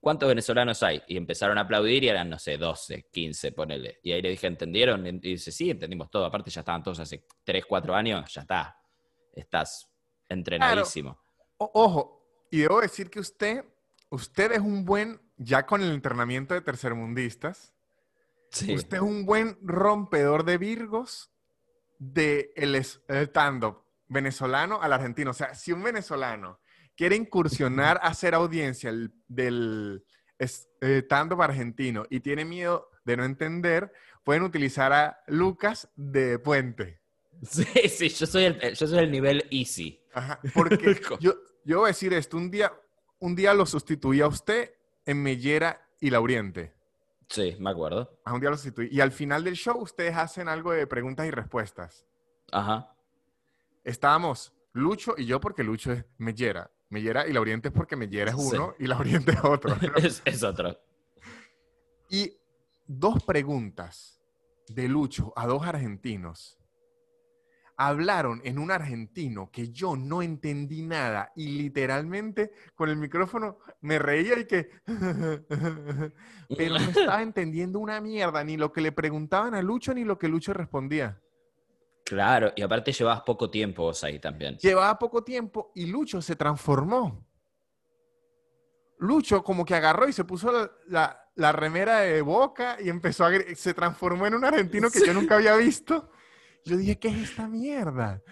[0.00, 1.02] ¿cuántos venezolanos hay?
[1.08, 3.98] Y empezaron a aplaudir y eran, no sé, 12, 15, ponele.
[4.02, 5.06] Y ahí le dije, ¿entendieron?
[5.06, 6.24] Y dice, sí, entendimos todo.
[6.24, 8.81] Aparte ya estaban todos hace 3, 4 años, ya está.
[9.32, 9.88] Estás
[10.28, 11.18] entrenadísimo.
[11.58, 13.64] O- ojo, y debo decir que usted,
[14.10, 17.74] usted es un buen, ya con el entrenamiento de tercermundistas,
[18.50, 18.74] Sí.
[18.74, 21.30] usted es un buen rompedor de virgos
[21.98, 25.30] de el es- el stand-up venezolano al argentino.
[25.30, 26.60] O sea, si un venezolano
[26.96, 30.04] quiere incursionar a hacer audiencia el- del
[30.38, 33.92] eh, stand-up argentino y tiene miedo de no entender,
[34.24, 37.00] pueden utilizar a Lucas de Puente.
[37.42, 40.00] Sí, sí, yo soy el, yo soy el nivel easy.
[40.14, 42.72] Ajá, porque yo, yo voy a decir esto, un día,
[43.18, 44.74] un día lo sustituí a usted
[45.06, 46.72] en Mellera y Lauriente.
[47.28, 48.20] Sí, me acuerdo.
[48.24, 48.88] A un día lo sustituí.
[48.92, 52.06] Y al final del show ustedes hacen algo de preguntas y respuestas.
[52.52, 52.94] Ajá.
[53.84, 56.70] estábamos Lucho y yo porque Lucho es Mellera.
[56.90, 58.54] Mellera y Lauriente es porque Mellera es Sí.
[58.56, 59.74] uno y Lauriente es otro.
[59.76, 59.94] ¿no?
[59.96, 60.78] Es, es otro.
[62.10, 62.36] Y
[62.86, 64.20] dos preguntas
[64.68, 66.58] de Lucho a dos argentinos
[67.76, 73.98] hablaron en un argentino que yo no entendí nada y literalmente con el micrófono me
[73.98, 74.70] reía y que...
[76.56, 80.18] Pero no estaba entendiendo una mierda, ni lo que le preguntaban a Lucho ni lo
[80.18, 81.20] que Lucho respondía.
[82.04, 84.56] Claro, y aparte llevabas poco tiempo vos ahí también.
[84.58, 87.26] Llevaba poco tiempo y Lucho se transformó.
[88.98, 93.24] Lucho como que agarró y se puso la, la- la remera de boca y empezó
[93.24, 93.30] a...
[93.54, 96.10] Se transformó en un argentino que yo nunca había visto.
[96.64, 98.22] Yo dije, ¿qué es esta mierda?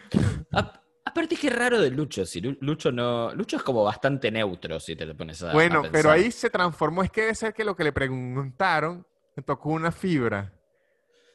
[0.53, 2.25] A- aparte, qué raro de Lucho.
[2.25, 3.35] Si Lu- Lucho no.
[3.35, 5.51] Lucho es como bastante neutro, si te lo pones a.
[5.51, 7.03] a Bueno, pero ahí se transformó.
[7.03, 10.53] Es que debe ser que lo que le preguntaron me tocó una fibra.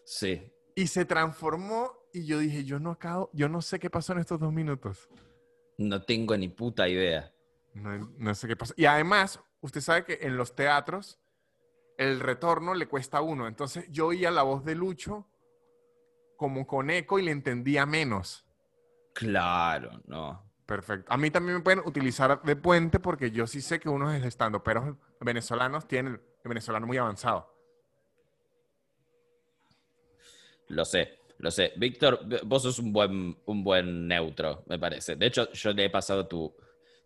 [0.05, 0.51] Sí.
[0.75, 4.19] Y se transformó y yo dije, yo no acabo, yo no sé qué pasó en
[4.19, 5.09] estos dos minutos.
[5.77, 7.31] No tengo ni puta idea.
[7.73, 8.73] No, no sé qué pasó.
[8.77, 11.19] Y además, usted sabe que en los teatros
[11.97, 13.47] el retorno le cuesta a uno.
[13.47, 15.27] Entonces yo oía la voz de Lucho
[16.37, 18.45] como con eco y le entendía menos.
[19.13, 20.43] Claro, no.
[20.65, 21.11] Perfecto.
[21.11, 24.63] A mí también me pueden utilizar de puente porque yo sí sé que unos estando,
[24.63, 27.53] pero venezolanos tienen el venezolano muy avanzado.
[30.69, 31.73] Lo sé, lo sé.
[31.77, 35.15] Víctor, vos sos un buen, un buen neutro, me parece.
[35.15, 36.55] De hecho, yo le he pasado tu,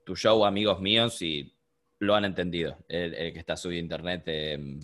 [0.05, 1.53] tu show a amigos míos y
[1.99, 2.77] lo han entendido.
[2.87, 4.79] El, el que está subido internet eh,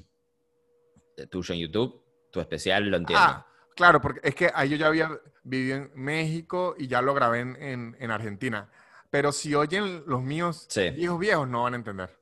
[1.29, 3.25] tuyo en YouTube, tu especial, lo entiendo.
[3.25, 5.11] Ah, claro, porque es que ahí yo ya había
[5.43, 8.69] vivido en México y ya lo grabé en, en- en Argentina.
[9.11, 10.89] Pero si oyen los míos Sí.
[10.89, 12.17] viejos viejos, no van a entender.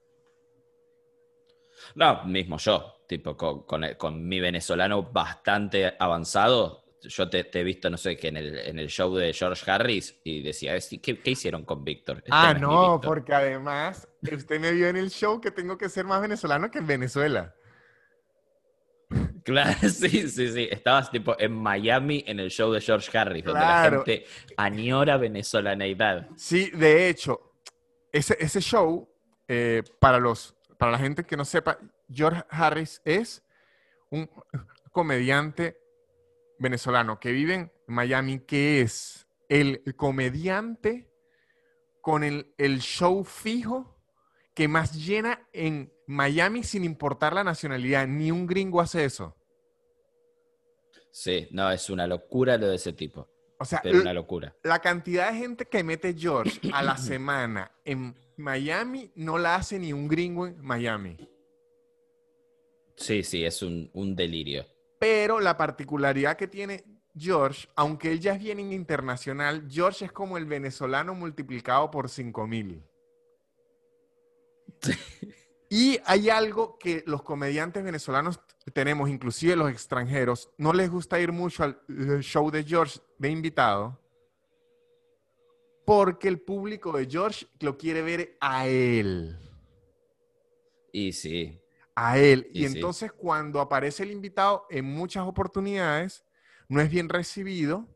[1.95, 7.59] No, mismo yo, tipo, con, con el- con mi venezolano bastante avanzado, yo te, te
[7.59, 10.75] he visto, no sé, que en el, en el show de George Harris y decía,
[10.75, 12.17] "Es- ¿qué, qué hicieron con Víctor?
[12.19, 13.01] Este Ah, no, Víctor".
[13.01, 16.77] porque además usted me vio en el show que tengo que ser más venezolano que
[16.79, 17.53] en Venezuela.
[19.43, 20.67] Claro, sí, sí, sí.
[20.71, 24.25] Estabas tipo en Miami en el show de George Harris, donde la gente
[24.57, 26.29] añora venezolaneidad.
[26.35, 27.53] Sí, de hecho,
[28.11, 29.09] ese, ese show,
[29.47, 31.77] eh, para, los, para la gente que no sepa,
[32.09, 33.43] George Harris es
[34.09, 34.29] un
[34.91, 35.77] comediante
[36.59, 41.09] venezolano que vive en Miami, que es el comediante
[42.01, 43.93] con el, el show fijo
[44.53, 48.07] que más llena en Miami sin importar la nacionalidad.
[48.07, 49.35] Ni un gringo hace eso.
[51.11, 53.27] Sí, no, es una locura lo de ese tipo.
[53.59, 54.55] O sea, Pero una locura.
[54.63, 59.79] la cantidad de gente que mete George a la semana en Miami no la hace
[59.79, 61.17] ni un gringo en Miami.
[62.97, 64.65] Sí, sí, es un, un delirio.
[64.99, 66.83] Pero la particularidad que tiene
[67.15, 72.83] George, aunque él ya es bien internacional, George es como el venezolano multiplicado por 5000.
[75.69, 78.39] Y hay algo que los comediantes venezolanos
[78.73, 83.29] tenemos, inclusive los extranjeros, no les gusta ir mucho al eh, show de George de
[83.29, 83.99] invitado,
[85.85, 89.37] porque el público de George lo quiere ver a él.
[90.91, 91.59] Y sí,
[91.95, 92.49] a él.
[92.53, 92.75] Y Y, sí.
[92.75, 96.23] entonces cuando aparece el invitado en muchas oportunidades,
[96.69, 97.87] no es bien recibido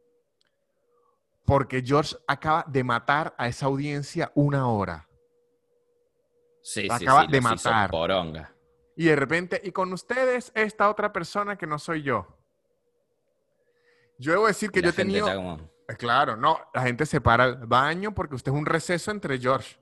[1.45, 5.06] porque George acaba de matar a esa audiencia una hora.
[6.67, 7.89] Sí, Lo sí, acaba sí, de matar.
[7.91, 8.53] poronga.
[8.95, 12.27] Y de repente, y con ustedes esta otra persona que no soy yo.
[14.19, 15.27] Yo debo decir que la yo he tenido...
[15.33, 15.55] como,
[15.87, 19.39] Eh, Claro, no, la gente se para al baño porque usted es un receso entre
[19.39, 19.77] George.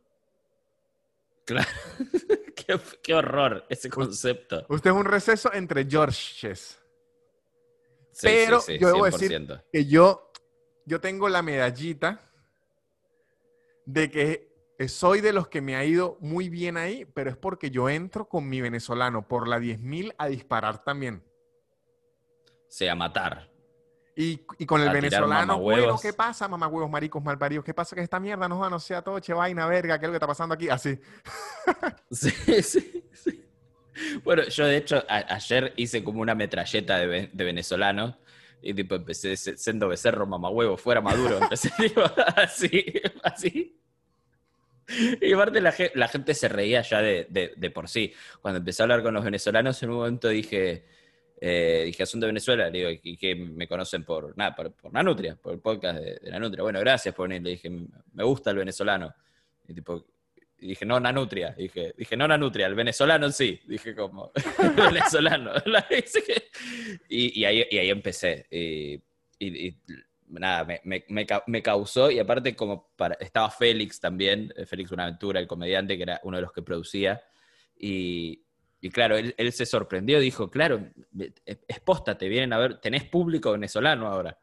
[1.45, 1.67] Claro.
[2.56, 4.65] qué, qué horror ese concepto.
[4.69, 6.80] Usted es un receso entre Georges.
[8.12, 9.63] Sí, Pero sí, sí, yo debo decir 100%.
[9.71, 10.32] que yo,
[10.86, 12.19] yo tengo la medallita
[13.86, 14.55] de que
[14.88, 18.27] soy de los que me ha ido muy bien ahí, pero es porque yo entro
[18.27, 21.23] con mi venezolano por la 10.000 a disparar también.
[22.67, 23.49] Sí, a matar.
[24.17, 25.97] Y, y con el A venezolano, bueno.
[26.01, 27.65] ¿qué pasa, mamagüevos, maricos, malparidos?
[27.65, 30.13] ¿Qué pasa que esta mierda no, no sea todo, che vaina, verga, ¿qué es lo
[30.13, 30.69] que está pasando aquí?
[30.69, 30.97] Así.
[32.11, 33.45] Sí, sí, sí.
[34.23, 38.15] Bueno, yo de hecho ayer hice como una metralleta de, ve- de venezolanos
[38.61, 42.01] y tipo empecé siendo becerro, mamahuevo, fuera maduro, empecé tipo,
[42.35, 43.81] así, así.
[45.21, 48.13] Y aparte la, ge- la gente se reía ya de, por sí.
[48.41, 50.86] Cuando empecé a hablar con los venezolanos, en un momento dije,
[51.41, 54.93] eh, dije, son de Venezuela, le digo, y que me conocen por, nada, por, por
[54.93, 56.63] Nanutria, por el podcast de, de Nanutria.
[56.63, 59.13] Bueno, gracias por venir, le dije, me gusta el venezolano.
[59.67, 60.06] Y tipo,
[60.60, 61.52] dije, no, Nanutria.
[61.58, 63.60] Dije, dije, no, Nanutria, el venezolano sí.
[63.67, 64.32] Dije, como,
[64.76, 65.52] venezolano.
[65.65, 65.86] La-
[67.10, 68.45] y, ahí, y ahí empecé.
[68.52, 69.02] Y
[70.27, 74.65] nada, me, me- me ca- me causó, y aparte como para, estaba Félix también, eh,
[74.65, 77.21] Félix Buenaventura, el comediante, que era uno de los que producía,
[77.77, 78.43] y,
[78.81, 80.79] y claro, él, él se sorprendió, dijo, claro,
[81.17, 81.33] es
[81.67, 84.38] es posta, te vienen a ver, tenés público venezolano ahora.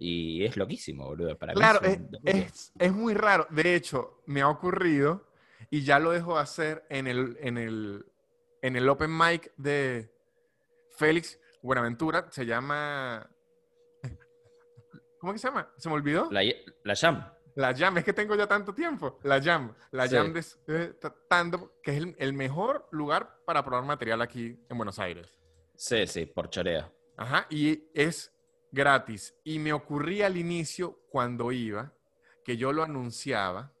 [0.00, 1.36] Y es loquísimo, boludo.
[1.36, 2.44] Para mí Claro, es, es, delirio.
[2.44, 3.48] es- es muy raro.
[3.50, 5.26] De hecho, me ha ocurrido
[5.70, 8.06] y ya lo dejo de hacer en el, en el,
[8.62, 10.08] en el open mic de
[10.96, 12.28] Félix Buenaventura.
[12.30, 13.28] Se llama...
[15.18, 15.68] ¿Cómo que se llama?
[15.76, 16.28] ¿Se me olvidó?
[16.30, 16.42] La,
[16.84, 17.32] la Jam.
[17.54, 19.18] La Jam, es que tengo ya tanto tiempo.
[19.24, 20.14] La Jam, la Sí.
[20.14, 24.76] Jam de eh, stand-up, que es el, el mejor lugar para probar material aquí en
[24.76, 25.34] Buenos Aires.
[25.74, 26.92] Sí, sí, por choreo.
[27.16, 28.32] Ajá, y es
[28.70, 29.34] gratis.
[29.42, 31.92] Y me ocurría al inicio, cuando iba,
[32.44, 33.72] que yo lo anunciaba.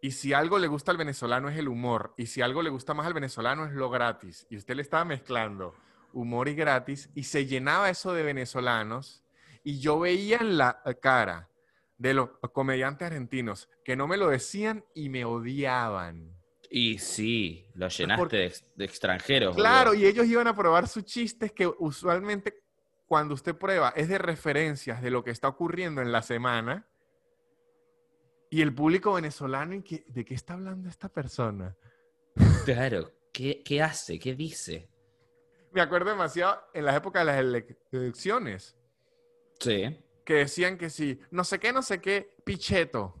[0.00, 2.14] Y si algo le gusta al venezolano es el humor.
[2.16, 4.46] Y si algo le gusta más al venezolano es lo gratis.
[4.48, 5.74] Y usted le estaba mezclando
[6.12, 7.10] humor y gratis.
[7.14, 9.24] Y se llenaba eso de venezolanos.
[9.68, 11.50] Y yo veía en la cara
[11.98, 16.36] de los comediantes argentinos que no me lo decían y me odiaban.
[16.70, 19.56] Y sí, lo llenaste Porque- de, ex- de extranjeros.
[19.56, 20.04] Claro, boludo.
[20.04, 22.62] y ellos iban a probar sus chistes que usualmente
[23.06, 26.86] cuando usted prueba es de referencias de lo que está ocurriendo en la semana.
[28.50, 31.76] Y el público venezolano, ¿y qué- ¿de qué está hablando esta persona?
[32.64, 34.18] Claro, ¿qué, qué hace?
[34.20, 34.88] ¿Qué dice?
[35.72, 38.76] Me acuerdo demasiado en las épocas de las ele- elecciones,
[39.60, 39.96] Sí.
[40.24, 43.14] que decían que sí, no sé qué, no sé qué, picheto.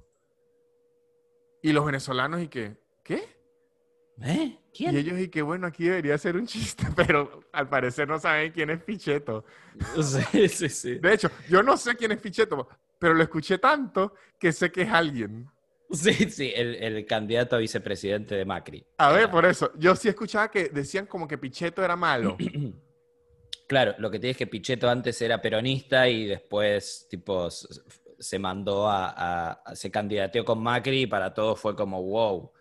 [1.62, 2.76] Y los venezolanos, ¿y qué?
[3.02, 3.36] ¿Qué?
[4.22, 4.58] ¿Eh?
[4.72, 4.94] ¿Quién?
[4.94, 8.52] Y ellos, y que bueno, aquí debería ser un chiste, pero al parecer no saben
[8.52, 9.44] quién es Picheto.
[10.02, 10.94] Sí, sí, sí.
[10.98, 12.68] De hecho, yo no sé quién es Picheto,
[12.98, 15.48] pero lo escuché tanto que sé que es alguien.
[15.90, 18.84] Sí, sí, el, el candidato a vicepresidente de Macri.
[18.98, 22.36] A ver, por eso, yo sí escuchaba que decían como que Picheto era malo.
[23.66, 28.88] Claro, lo que tienes es que Pichetto antes era peronista y después, tipo, se mandó
[28.88, 32.52] a, a- a- se candidateó con Macri y para todos fue como wow,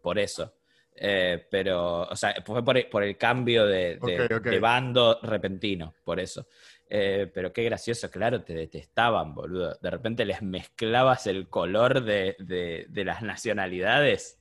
[0.00, 0.52] por eso.
[0.94, 6.18] Eh, pero, o sea, fue por el, por el cambio de, de- bando repentino, por
[6.20, 6.46] eso.
[6.88, 9.76] Eh, pero qué gracioso, claro, te detestaban, boludo.
[9.82, 14.38] De repente les mezclabas el color de, de- de las nacionalidades.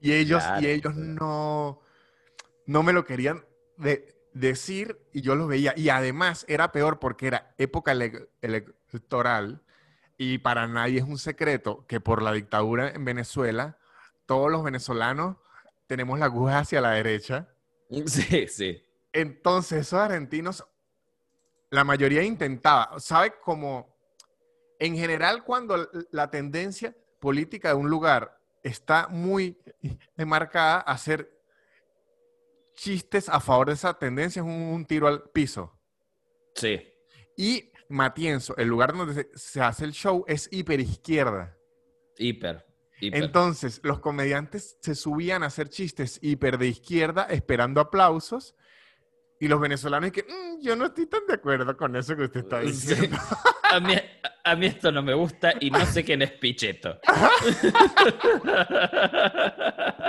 [0.00, 1.80] Y ellos, Claro, y ellos no,
[2.66, 3.44] no me lo querían
[3.78, 5.74] de- decir y yo lo veía.
[5.76, 9.62] Y además era peor porque era época ele- electoral
[10.18, 13.78] y para nadie es un secreto que por la dictadura en Venezuela,
[14.26, 15.36] todos los venezolanos
[15.86, 17.48] tenemos la aguja hacia la derecha.
[18.06, 18.82] Sí, sí.
[19.12, 20.64] Entonces, esos argentinos,
[21.70, 23.34] la mayoría intentaba, ¿sabe?
[23.42, 23.94] Como
[24.78, 29.58] en general cuando la tendencia política de un lugar está muy
[30.16, 31.33] marcada, hacer
[32.74, 35.72] chistes a favor de esa tendencia es un, un tiro al piso.
[36.54, 36.80] Sí.
[37.36, 41.56] Y Matienzo, el lugar donde se, se hace el show, es hiperizquierda.
[42.16, 42.64] Hiper.
[43.00, 43.24] hiper.
[43.24, 48.54] Entonces, los comediantes se subían a hacer chistes hiper de izquierda esperando aplausos.
[49.40, 52.40] Y los venezolanos, que "Mm, yo no estoy tan de acuerdo con eso que usted
[52.40, 52.66] está Sí.
[52.68, 53.18] diciendo.
[53.70, 53.94] A mí,
[54.44, 57.00] a mí esto no me gusta y no sé quién es Pichetto.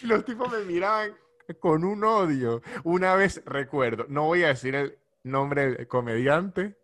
[0.06, 1.14] Los tipos me miraban
[1.58, 2.62] con un odio.
[2.84, 6.76] Una vez recuerdo, no voy a decir el nombre del comediante,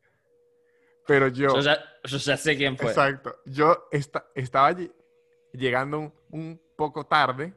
[1.07, 2.89] pero yo, Yo ya, yo ya sé quién fue.
[2.89, 4.93] exacto, yo esta- estaba lle-
[5.53, 7.55] llegando un, un poco tarde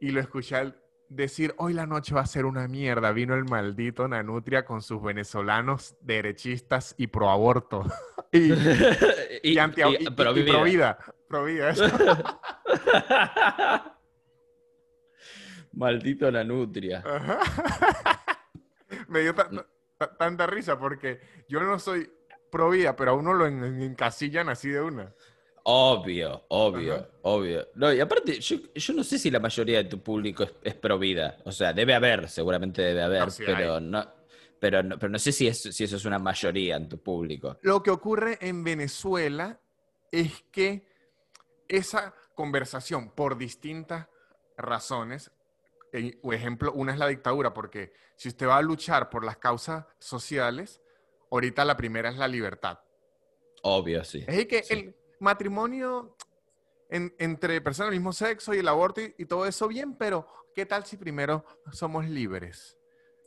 [0.00, 3.12] y lo escuché al decir, hoy la noche va a ser una mierda.
[3.12, 7.84] Vino el maldito Nanutria con sus venezolanos derechistas y pro aborto.
[8.32, 8.52] y,
[9.42, 10.52] y, y anti- y- y- y- pro vida.
[10.52, 10.98] pro vida.
[11.28, 11.74] Pro vida.
[15.78, 17.02] Maldito la nutria.
[17.06, 17.38] Ajá.
[19.08, 19.48] Me dio ta-
[19.96, 22.10] ta- tanta risa porque yo no soy
[22.50, 25.12] pro vida, pero a uno lo en- en- encasillan así de una.
[25.70, 27.08] Obvio, obvio, Ajá.
[27.22, 27.68] obvio.
[27.74, 30.74] No, y aparte, yo, yo no sé si la mayoría de tu público es, es
[30.74, 31.36] pro vida.
[31.44, 34.06] O sea, debe haber, seguramente debe haber, No, sí pero, no,
[34.58, 37.58] pero, no, pero no sé si, es, si eso es una mayoría en tu público.
[37.62, 39.60] Lo que ocurre en Venezuela
[40.10, 40.86] es que
[41.68, 44.08] esa conversación, por distintas
[44.56, 45.30] razones,
[46.22, 49.84] por ejemplo, una es la dictadura, porque si usted va a luchar por las causas
[49.98, 50.80] sociales,
[51.30, 52.78] ahorita la primera es la libertad.
[53.62, 54.24] Obvio, sí.
[54.26, 54.74] Es que Sí.
[54.74, 56.16] el matrimonio
[56.90, 60.26] en- entre personas del mismo sexo y el aborto y, y todo eso bien, pero
[60.54, 62.76] ¿qué tal si primero somos libres?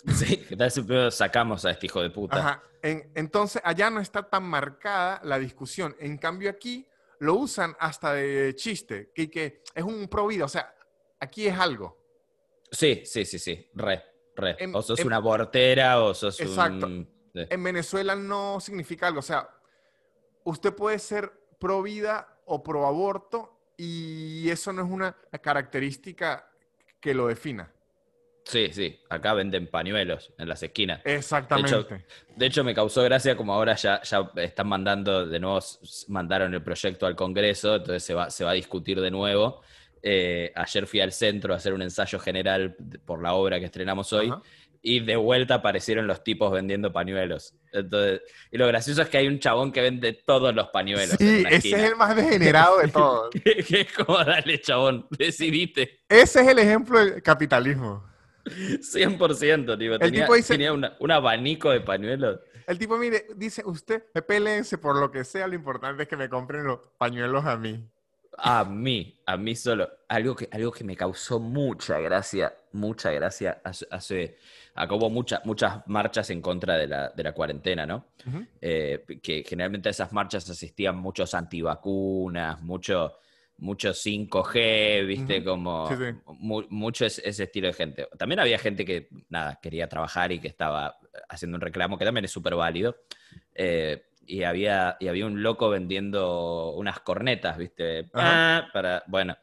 [0.36, 2.38] Sí, ¿qué tal si primero sacamos a este hijo de puta?
[2.38, 2.64] Ajá.
[2.82, 5.96] En- entonces, allá no está tan marcada la discusión.
[6.00, 6.88] En cambio, aquí
[7.20, 10.46] lo usan hasta de chiste, que, que es un pro vida.
[10.46, 10.74] O sea,
[11.20, 12.01] aquí es algo.
[12.72, 14.04] Sí, sí, sí, sí, re,
[14.36, 14.58] re.
[14.74, 16.86] O sos una abortera o sos Exacto.
[16.88, 17.22] un...
[17.34, 17.46] Sí.
[17.50, 19.20] en Venezuela no significa algo.
[19.20, 19.50] O sea,
[20.44, 26.50] usted puede ser pro vida o pro aborto y eso no es una característica
[27.00, 27.72] que lo defina.
[28.44, 31.02] Sí, sí, acá venden pañuelos en las esquinas.
[31.06, 32.06] Exactamente.
[32.36, 35.60] De hecho, me causó gracia como ahora ya, ya están mandando, de nuevo
[36.08, 39.62] mandaron el proyecto al Congreso, entonces se va, se va a discutir de nuevo.
[40.04, 42.76] Eh, ayer fui al centro a hacer un ensayo general
[43.06, 44.42] por la obra que estrenamos hoy Ajá.
[44.82, 47.54] y de vuelta aparecieron los tipos vendiendo pañuelos.
[47.72, 48.22] Entonces,
[48.52, 51.16] y lo gracioso es que hay un chabón que vende todos los pañuelos.
[51.20, 51.78] Sí, ese esquina.
[51.78, 53.30] es el más degenerado de todos.
[53.30, 56.00] que, es como, dale, chabón, decidiste.
[56.10, 58.04] Ese es el ejemplo del capitalismo.
[58.80, 62.40] 100%, tipo, tenía, tipo dice- tenía una- un abanico de pañuelos.
[62.68, 66.30] El tipo, mire, dice, usted, pélense por lo que sea, lo importante es que me
[66.30, 67.88] compren los pañuelos a mí.
[68.38, 69.90] A mí, a mí solo.
[70.08, 74.38] Algo que, algo que me causó mucha gracia, mucha gracia, hace,
[74.90, 78.08] hubo muchas muchas marchas en contra de la, de la cuarentena, ¿no?
[78.26, 78.46] Ujú.
[78.62, 83.14] Eh, que generalmente a esas marchas asistían muchos antivacunas, mucho,
[83.58, 85.38] mucho 5G, ¿viste?
[85.40, 85.46] Ujú.
[85.46, 86.18] Como Sí, sí.
[86.40, 88.08] mu- mucho es- ese estilo de gente.
[88.18, 90.98] También había gente que, nada, quería trabajar y que estaba
[91.30, 92.96] haciendo un reclamo, que también es súper válido.
[93.54, 98.10] Eh, y, había, y había un loco vendiendo unas cornetas, ¿viste?
[98.14, 99.36] Ah, Para, bueno,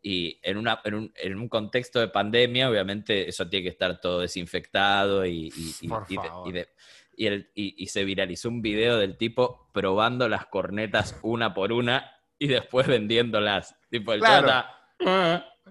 [0.00, 4.00] y en, una, en, un, en un contexto de pandemia, obviamente, eso tiene que estar
[4.00, 6.48] todo desinfectado y, y- y- Por y favor.
[6.48, 6.68] y de-
[7.16, 11.72] y el- y- y se viralizó un video del tipo probando las cornetas una por
[11.72, 13.74] una y después vendiéndolas.
[13.90, 14.46] Tipo, el Claro.
[14.46, 14.74] chata,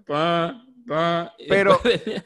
[0.06, 2.24] pa, pa, Pero- después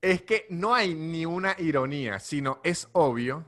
[0.00, 3.46] Es que no hay ni una ironía, sino es obvio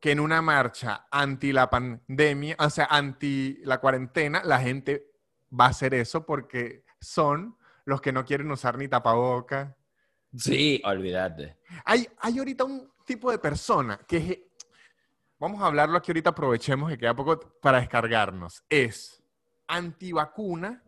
[0.00, 5.12] que en una marcha anti la pandemia, o sea, anti la cuarentena, la gente
[5.58, 9.76] va a hacer eso porque son los que no quieren usar ni tapaboca.
[10.34, 11.58] Sí, olvídate.
[11.84, 14.38] Hay, hay ahorita un tipo de persona que es,
[15.38, 19.22] vamos a hablarlo aquí ahorita, aprovechemos que queda poco para descargarnos, es
[19.66, 20.82] antivacuna,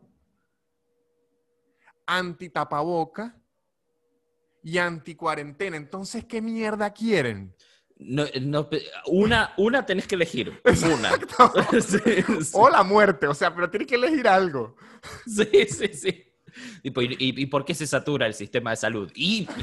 [2.07, 3.37] antitapaboca
[4.63, 5.77] y anticuarentena.
[5.77, 7.55] Entonces, ¿qué mierda quieren?
[8.05, 10.61] No, no, pe- una, una tenés que elegir.
[10.65, 11.11] Una.
[11.81, 11.99] Sí,
[12.43, 12.51] sí.
[12.55, 14.77] O la muerte, o sea, pero tienes que elegir algo.
[15.27, 16.25] Sí, sí, sí.
[16.83, 19.11] ¿y, y- y por qué se satura el sistema de salud?
[19.15, 19.49] Y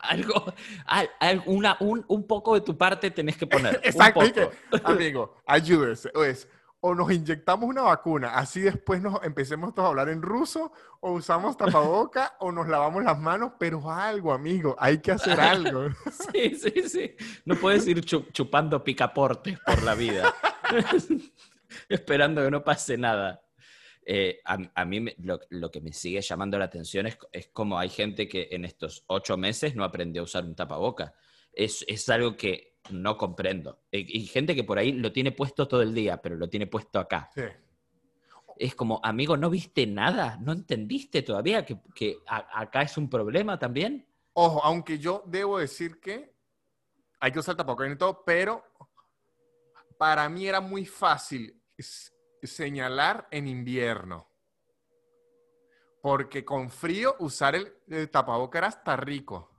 [0.00, 0.44] algo,
[0.86, 3.80] al- al- una, un, un poco de tu parte tenés que poner.
[3.82, 4.88] Exacto, un que, poco.
[4.88, 6.10] amigo, ayúdese.
[6.14, 6.48] O es,
[6.80, 11.12] o nos inyectamos una vacuna, así después nos empecemos todos a hablar en ruso, o
[11.12, 15.88] usamos tapaboca, o nos lavamos las manos, pero algo, amigo, hay que hacer algo.
[16.32, 17.16] Sí, sí, sí.
[17.44, 20.32] No puedes ir chu- chupando picaportes por la vida.
[21.88, 23.42] Esperando que no pase nada.
[24.10, 27.90] Eh, a, mí lo, lo que me sigue llamando la atención es, es como hay
[27.90, 31.12] gente que en estos ocho meses no aprendió a usar un tapaboca.
[31.52, 33.80] Es, es algo que no comprendo.
[33.90, 36.98] Y gente que por ahí lo tiene puesto todo el día, pero lo tiene puesto
[36.98, 37.30] acá.
[37.34, 37.42] Sí.
[38.56, 40.36] Es como, amigo, ¿no viste nada?
[40.40, 44.06] ¿No entendiste todavía que, que a- acá es un problema también?
[44.32, 46.34] Ojo, aunque yo debo decir que
[47.20, 48.64] hay que usar tapabocas y todo, pero
[49.96, 51.60] para mí era muy fácil
[52.42, 54.28] señalar en invierno.
[56.00, 59.50] Porque con frío usar el, el tapaboca era hasta rico.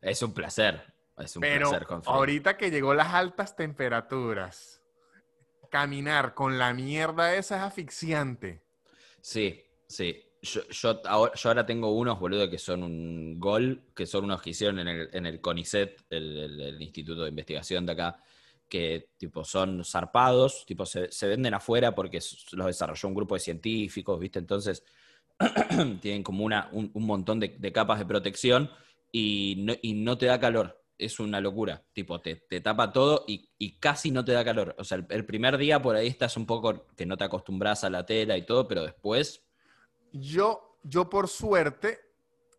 [0.00, 0.94] Es un placer.
[1.24, 4.82] Es un Pero placer con ahorita que llegó las altas temperaturas,
[5.70, 8.62] caminar con la mierda esa es asfixiante.
[9.20, 10.22] Sí, sí.
[10.42, 14.42] Yo, yo ahora, yo ahora tengo unos, boludo, que son un gol, que son unos
[14.42, 18.22] que hicieron en el, en el CONICET, el, el- el Instituto de Investigación de acá,
[18.68, 22.20] que tipo son zarpados, tipo se, se venden afuera porque
[22.52, 24.38] los desarrolló un grupo de científicos, ¿viste?
[24.38, 24.84] Entonces
[26.00, 28.70] tienen como una, un, un montón de, de capas de protección
[29.12, 30.84] y no, y no te da calor.
[30.98, 31.82] Es una locura.
[31.92, 34.74] Tipo, te, te tapa todo y, y casi no te da calor.
[34.78, 37.84] O sea, el, el primer día por ahí estás un poco que no te acostumbras
[37.84, 39.42] a la tela y todo, pero después
[40.12, 42.00] Yo, yo por suerte,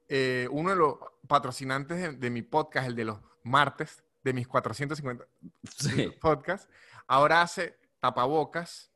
[0.08, 0.96] eh, uno de los
[1.28, 5.26] patrocinantes de, de mi podcast, el de los martes, de mis 450
[5.64, 6.12] Sí.
[6.22, 6.70] podcasts,
[7.08, 8.92] ahora hace tapabocas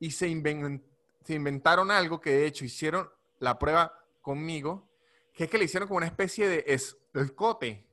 [0.00, 0.82] y se, inven-
[1.24, 3.08] se inventaron algo que de hecho hicieron
[3.40, 4.88] la prueba conmigo,
[5.34, 6.64] que es que le hicieron como una especie de
[7.14, 7.86] escote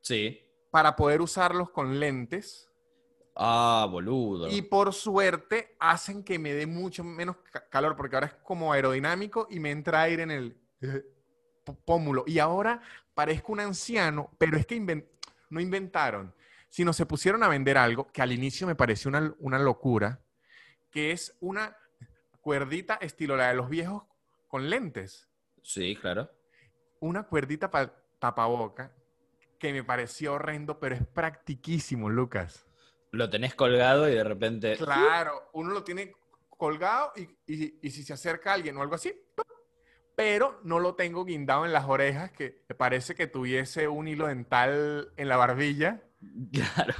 [0.00, 0.40] Sí.
[0.70, 2.70] para poder usarlos con lentes.
[3.34, 4.48] Ah, boludo.
[4.48, 8.72] Y por suerte hacen que me dé mucho menos ca- calor, porque ahora es como
[8.72, 11.04] aerodinámico y me entra aire en el eh,
[11.84, 12.24] pómulo.
[12.26, 12.80] Y ahora
[13.14, 14.80] parezco un anciano, pero es que
[15.50, 16.34] no inventaron,
[16.68, 20.20] sino se pusieron a vender algo que al inicio me pareció una, una locura,
[20.90, 21.76] que es una
[22.40, 24.02] cuerdita estilo la de los viejos
[24.48, 25.28] con lentes.
[25.62, 26.30] Sí, claro.
[27.00, 28.92] Una cuerdita para tapaboca
[29.58, 32.66] que me parecía horrendo, pero es practiquísimo, Lucas.
[33.10, 34.76] Lo tenés colgado y de repente.
[34.76, 36.12] Claro, uno lo tiene
[36.50, 39.44] colgado y, y- y si se acerca alguien o algo así, ¡pum!
[40.14, 44.26] pero no lo tengo guindado en las orejas, que me parece que tuviese un hilo
[44.26, 46.02] dental en la barbilla.
[46.52, 46.94] Claro.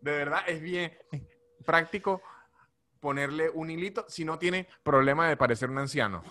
[0.00, 0.96] De verdad, es bien
[1.66, 2.22] práctico
[3.00, 6.22] ponerle un hilito si no tiene problema de parecer un anciano.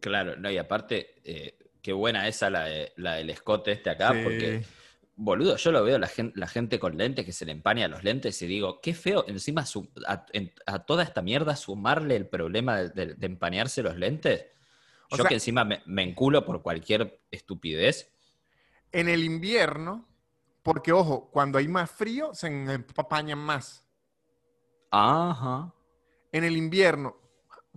[0.00, 4.12] Claro, no, y aparte, eh, qué buena esa la, de- la del escote este acá,
[4.12, 4.20] Sí.
[4.22, 4.64] porque,
[5.16, 8.02] boludo, yo lo veo la gente, la gente con lentes que se le empaña los
[8.04, 12.26] lentes y digo, qué feo, encima su- a, en- a toda esta mierda sumarle el
[12.28, 14.46] problema de, de- de empañarse los lentes.
[15.10, 18.12] O yo sea- que encima me, me enculo por cualquier estupidez.
[18.92, 20.08] En el invierno,
[20.62, 23.86] porque ojo, cuando hay más frío se empañan más.
[24.90, 25.72] Ajá.
[26.32, 27.16] En el invierno,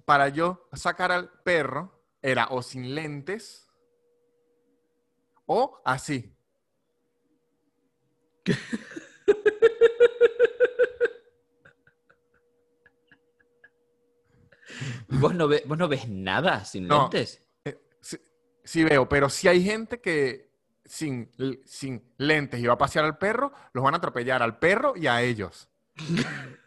[0.06, 3.68] para yo sacar al perro, era o sin lentes
[5.46, 6.34] o así.
[15.10, 17.04] ¿Y vos no, ve- vos no ves nada sin No.
[17.04, 17.44] lentes?
[17.66, 18.18] Eh, Sí,
[18.64, 20.52] sí veo, pero si hay gente que
[20.86, 21.32] sin,
[21.66, 25.08] sin lentes y va a pasear al perro, los van a atropellar al perro y
[25.08, 25.70] a ellos.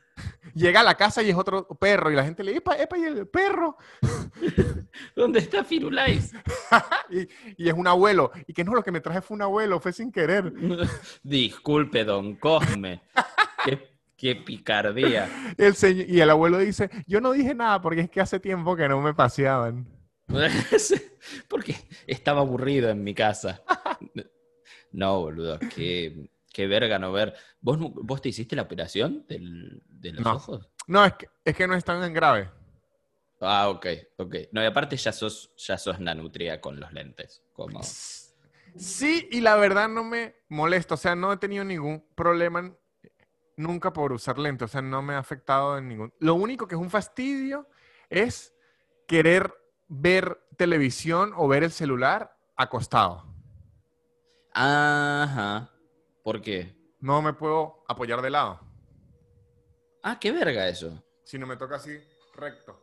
[0.55, 2.99] Llega a la casa y es otro perro y la gente le dice, epa, epa,
[2.99, 3.77] y el perro.
[5.17, 6.33] ¿Dónde está Firulais?
[7.11, 8.33] y, y es un abuelo.
[8.47, 10.53] Y que no, lo que me traje fue un abuelo, fue sin querer.
[11.23, 13.03] Disculpe, don Cosme.
[13.65, 15.55] qué, qué picardía.
[15.57, 18.77] El señor, y el abuelo dice, yo no dije nada porque es que hace tiempo
[18.77, 19.87] que no me paseaban.
[21.49, 23.63] Porque estaba aburrido en mi casa.
[24.93, 27.35] No, boludo, qué, qué verga no ver.
[27.61, 30.33] ¿Vos, vos te hiciste la operación del- de los No.
[30.35, 30.69] ojos?
[30.87, 32.51] No, es que, es que no es tan grave.
[33.41, 33.87] Ah, ok,
[34.19, 34.35] ok.
[34.53, 37.43] No, y aparte ya sos, ya sos nanutria con los lentes.
[37.53, 37.81] Como...
[37.83, 40.95] Sí, y la verdad no me molesta.
[40.95, 42.75] O sea, no he tenido ningún problema
[43.57, 44.67] nunca por usar lentes.
[44.67, 46.13] O sea, no me ha afectado en ningún.
[46.19, 47.69] Lo único que es un fastidio
[48.11, 48.53] es
[49.09, 49.55] querer
[49.89, 53.25] ver televisión o ver el celular acostado.
[54.53, 55.71] Ajá.
[56.31, 56.77] ¿Por qué?
[57.01, 58.61] No me puedo apoyar de lado,
[60.05, 61.03] Ah, qué verga eso.
[61.25, 61.91] sino me toca así
[62.37, 62.79] recto.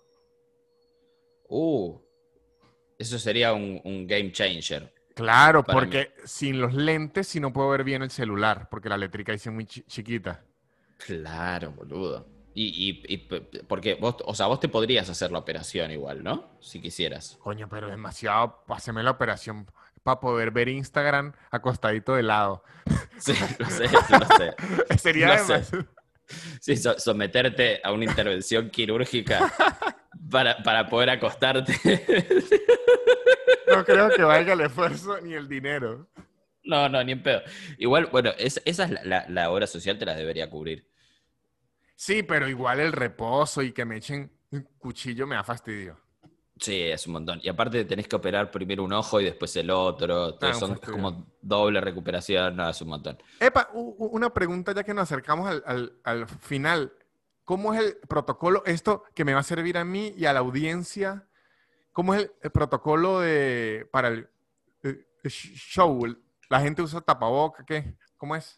[1.47, 1.97] Uh.
[2.99, 4.93] Eso sería un, un game changer.
[5.15, 9.31] Claro, porque sin los lentes sí no puedo ver bien el celular, porque la letrica
[9.31, 10.43] dice muy chi- chiquita.
[10.97, 12.27] Claro, boludo.
[12.53, 13.17] Y, y, y
[13.63, 16.57] porque vos, o sea, vos te podrías hacer la operación igual, ¿no?
[16.59, 17.37] Si quisieras.
[17.39, 19.65] Coño, pero demasiado, páseme la operación
[20.07, 22.63] para poder ver Instagram acostadito de lado.
[23.19, 24.55] Sí, lo sé, lo sé.
[24.99, 25.85] Sería Lo sé.
[26.61, 29.51] Sí, so- someterte a una intervención quirúrgica
[30.31, 31.73] para, para poder acostarte.
[33.67, 36.07] No creo que valga el esfuerzo ni el dinero.
[36.63, 37.41] No, no, ni en pedo.
[37.79, 40.87] Igual, bueno, es- esa es la, la, la obra social, te la debería cubrir.
[41.95, 45.99] Sí, pero igual el reposo y que me echen un cuchillo me da fastidio.
[46.59, 47.39] Sí, es un montón.
[47.43, 50.35] Y aparte tenés que operar primero un ojo y después el otro.
[50.35, 52.55] Todo Ah, son como doble recuperación.
[52.55, 53.17] No, es un montón.
[53.39, 56.91] Epa, una pregunta ya que nos acercamos al, al- al final.
[57.43, 60.39] ¿Cómo es el protocolo, esto que me va a servir a mí y a la
[60.39, 61.27] audiencia?
[61.93, 64.27] ¿Cómo es el, el protocolo de, para el,
[64.83, 66.01] eh, sh- show?
[66.49, 67.63] ¿La gente usa tapaboca?
[67.65, 67.95] ¿Qué?
[68.17, 68.57] ¿Cómo es?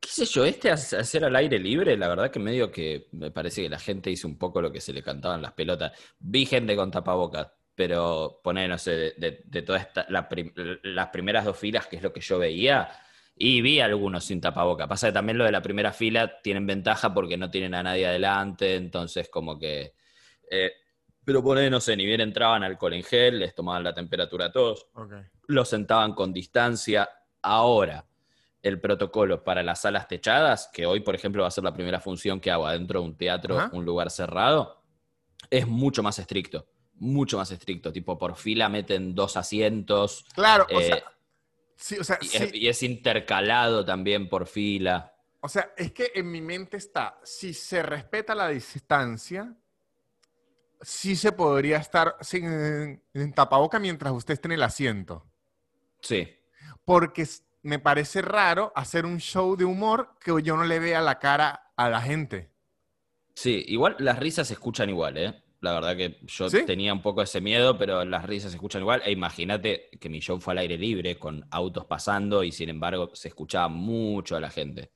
[0.00, 0.44] ¿Qué sé yo?
[0.44, 3.78] Este hace- hacer al aire libre, la verdad que medio que me parece que la
[3.78, 5.92] gente hizo un poco lo que se le cantaban las pelotas.
[6.18, 10.52] Vi gente con tapabocas, pero poner, no sé, de, de- de todas esta- la prim-
[10.84, 12.88] las primeras dos filas, que es lo que yo veía,
[13.36, 14.88] y vi algunos sin tapaboca.
[14.88, 18.06] Pasa que también lo de la primera fila tienen ventaja porque no tienen a nadie
[18.06, 19.94] adelante, entonces como que...
[20.50, 20.72] eh,
[21.24, 24.52] pero poner, no sé, ni bien entraban alcohol en gel, les tomaban la temperatura a
[24.52, 25.12] todos, Ok.
[25.48, 27.08] los sentaban con distancia.
[27.42, 28.04] Ahora,
[28.62, 32.00] el protocolo para las salas techadas, que hoy, por ejemplo, va a ser la primera
[32.00, 34.82] función que hago adentro de un teatro, un lugar cerrado,
[35.50, 36.66] es mucho más estricto.
[36.94, 37.92] Mucho más estricto.
[37.92, 40.24] Tipo, por fila meten dos asientos.
[40.34, 41.04] Claro, o eh, sea,
[41.76, 42.36] sí, o sea, y, sí.
[42.38, 45.14] es, y es intercalado también por fila.
[45.40, 49.54] O sea, es que en mi mente está, si se respeta la distancia,
[50.80, 55.24] sí se podría estar sin en tapaboca mientras usted esté en el asiento.
[56.00, 56.28] Sí.
[56.84, 57.26] Porque
[57.68, 61.72] me parece raro hacer un show de humor que yo no le vea la cara
[61.76, 62.50] a la gente.
[63.34, 65.44] Sí, igual las risas se escuchan igual, ¿eh?
[65.60, 66.64] La verdad que yo ¿Sí?
[66.64, 69.02] tenía un poco ese miedo, pero las risas se escuchan igual.
[69.04, 73.10] E imagínate que mi show fue al aire libre, con autos pasando, y sin embargo
[73.14, 74.92] se escuchaba mucho a la gente.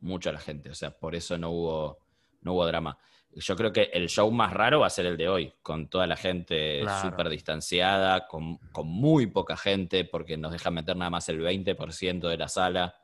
[0.00, 0.70] Mucho a la gente.
[0.70, 1.98] O sea, por eso no hubo,
[2.40, 2.98] no hubo drama.
[3.34, 6.06] Yo creo que el show más raro va a ser el de hoy, con toda
[6.06, 7.08] la gente Claro.
[7.10, 12.28] súper distanciada, con, con muy poca gente, porque nos dejan meter nada más el 20%
[12.28, 12.94] de la sala.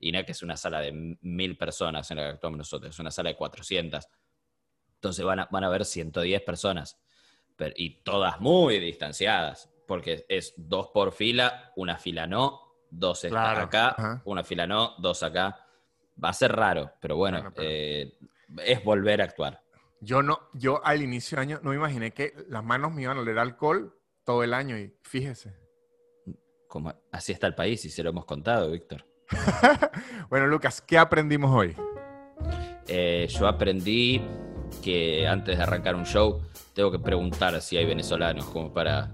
[0.00, 2.90] Y no es que es una sala de mil personas en la que actuamos nosotros,
[2.94, 4.06] es una sala de 400.
[4.94, 7.00] Entonces van a, van a haber 110 personas,
[7.56, 12.60] pero- y todas muy distanciadas, porque es dos por fila, una fila no,
[12.90, 14.22] dos están Claro, acá, ajá.
[14.24, 15.64] una fila no, dos acá.
[16.22, 18.18] Va a ser raro, pero bueno, Bueno, pero- eh,
[18.64, 19.62] es volver a actuar.
[20.00, 23.16] Yo no, yo al inicio de año no me imaginé que las manos me iban
[23.16, 23.94] a oler alcohol
[24.24, 25.54] todo el año y fíjese.
[26.68, 29.04] Como, así está el país y se lo hemos contado, Víctor.
[30.30, 31.74] Bueno, Lucas, ¿qué aprendimos hoy?
[32.86, 34.20] Eh, yo aprendí
[34.82, 36.42] que antes de arrancar un show
[36.74, 39.10] tengo que preguntar si hay venezolanos como para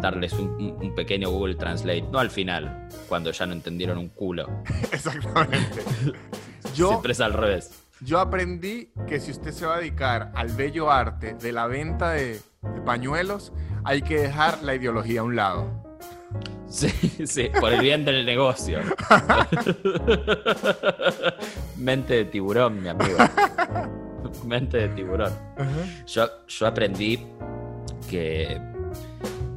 [0.00, 0.48] darles un,
[0.80, 4.46] un- pequeño Google Translate, no al final, cuando ya no entendieron un culo.
[4.92, 5.82] Exactamente.
[6.74, 7.85] Yo, Siempre es al revés.
[8.00, 12.10] Yo aprendí que si usted se va a dedicar al bello arte de la venta
[12.10, 13.52] de, de pañuelos,
[13.84, 15.84] hay que dejar la ideología a un lado.
[16.68, 16.88] Sí,
[17.26, 18.80] sí, por el bien del negocio.
[21.76, 23.16] Mente de tiburón, mi amigo.
[24.44, 25.32] Mente de tiburón.
[26.06, 27.24] Yo, yo aprendí
[28.10, 28.60] que,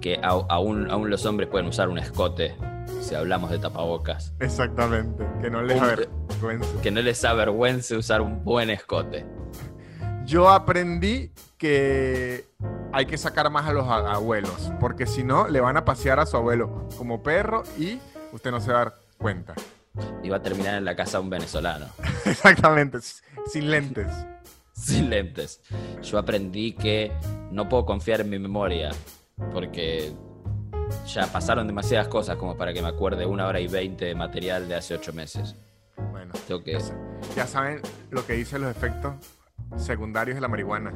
[0.02, 2.56] que aún, aún los hombres pueden usar un escote
[3.02, 4.34] si hablamos de tapabocas.
[4.40, 5.26] Exactamente.
[5.42, 5.88] Que no les Un-
[6.40, 6.82] avergüence.
[6.82, 9.26] Que no les avergüence usar un buen escote.
[10.26, 12.46] Yo aprendí que
[12.94, 16.26] hay que sacar más a los abuelos, porque si no, le van a pasear a
[16.26, 18.00] su abuelo como perro y
[18.32, 19.54] usted no se va a dar cuenta.
[20.24, 21.88] Y va a terminar en la casa de un venezolano.
[22.26, 23.00] Exactamente,
[23.52, 24.08] sin lentes.
[24.74, 25.62] sin lentes.
[26.02, 27.12] Yo aprendí que
[27.52, 28.92] no puedo confiar en mi memoria
[29.52, 30.14] porque
[31.08, 34.68] ya pasaron demasiadas cosas como para que me acuerde una hora y veinte de material
[34.68, 35.56] de hace ocho meses.
[36.12, 36.74] Bueno, Tengo que...
[36.74, 36.80] ya,
[37.36, 37.82] ya saben
[38.12, 39.14] lo que dicen los efectos
[39.78, 40.94] secundarios de la marihuana.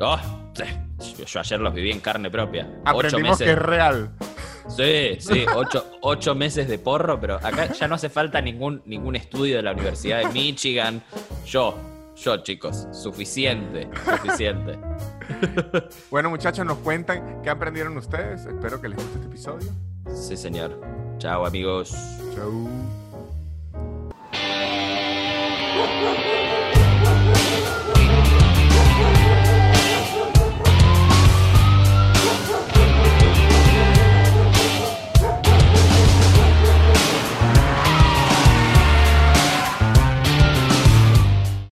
[0.00, 0.18] ¡Oh!
[1.26, 2.68] Yo, ayer los viví en carne propia.
[2.86, 3.58] Ocho Aprendimos que meses.
[3.58, 4.10] es real.
[4.68, 9.16] Sí, sí, ocho, ocho meses de porro, pero acá ya no hace falta ningún, ningún
[9.16, 11.02] estudio de la Universidad de Michigan.
[11.44, 11.74] Yo,
[12.16, 14.78] yo, chicos, suficiente, suficiente.
[16.10, 18.44] Bueno, muchachos, nos cuentan qué aprendieron ustedes.
[18.44, 19.70] Espero que les guste este episodio.
[20.14, 20.78] Sí, señor.
[21.18, 21.92] Chao, amigos.
[26.02, 26.31] Thank you.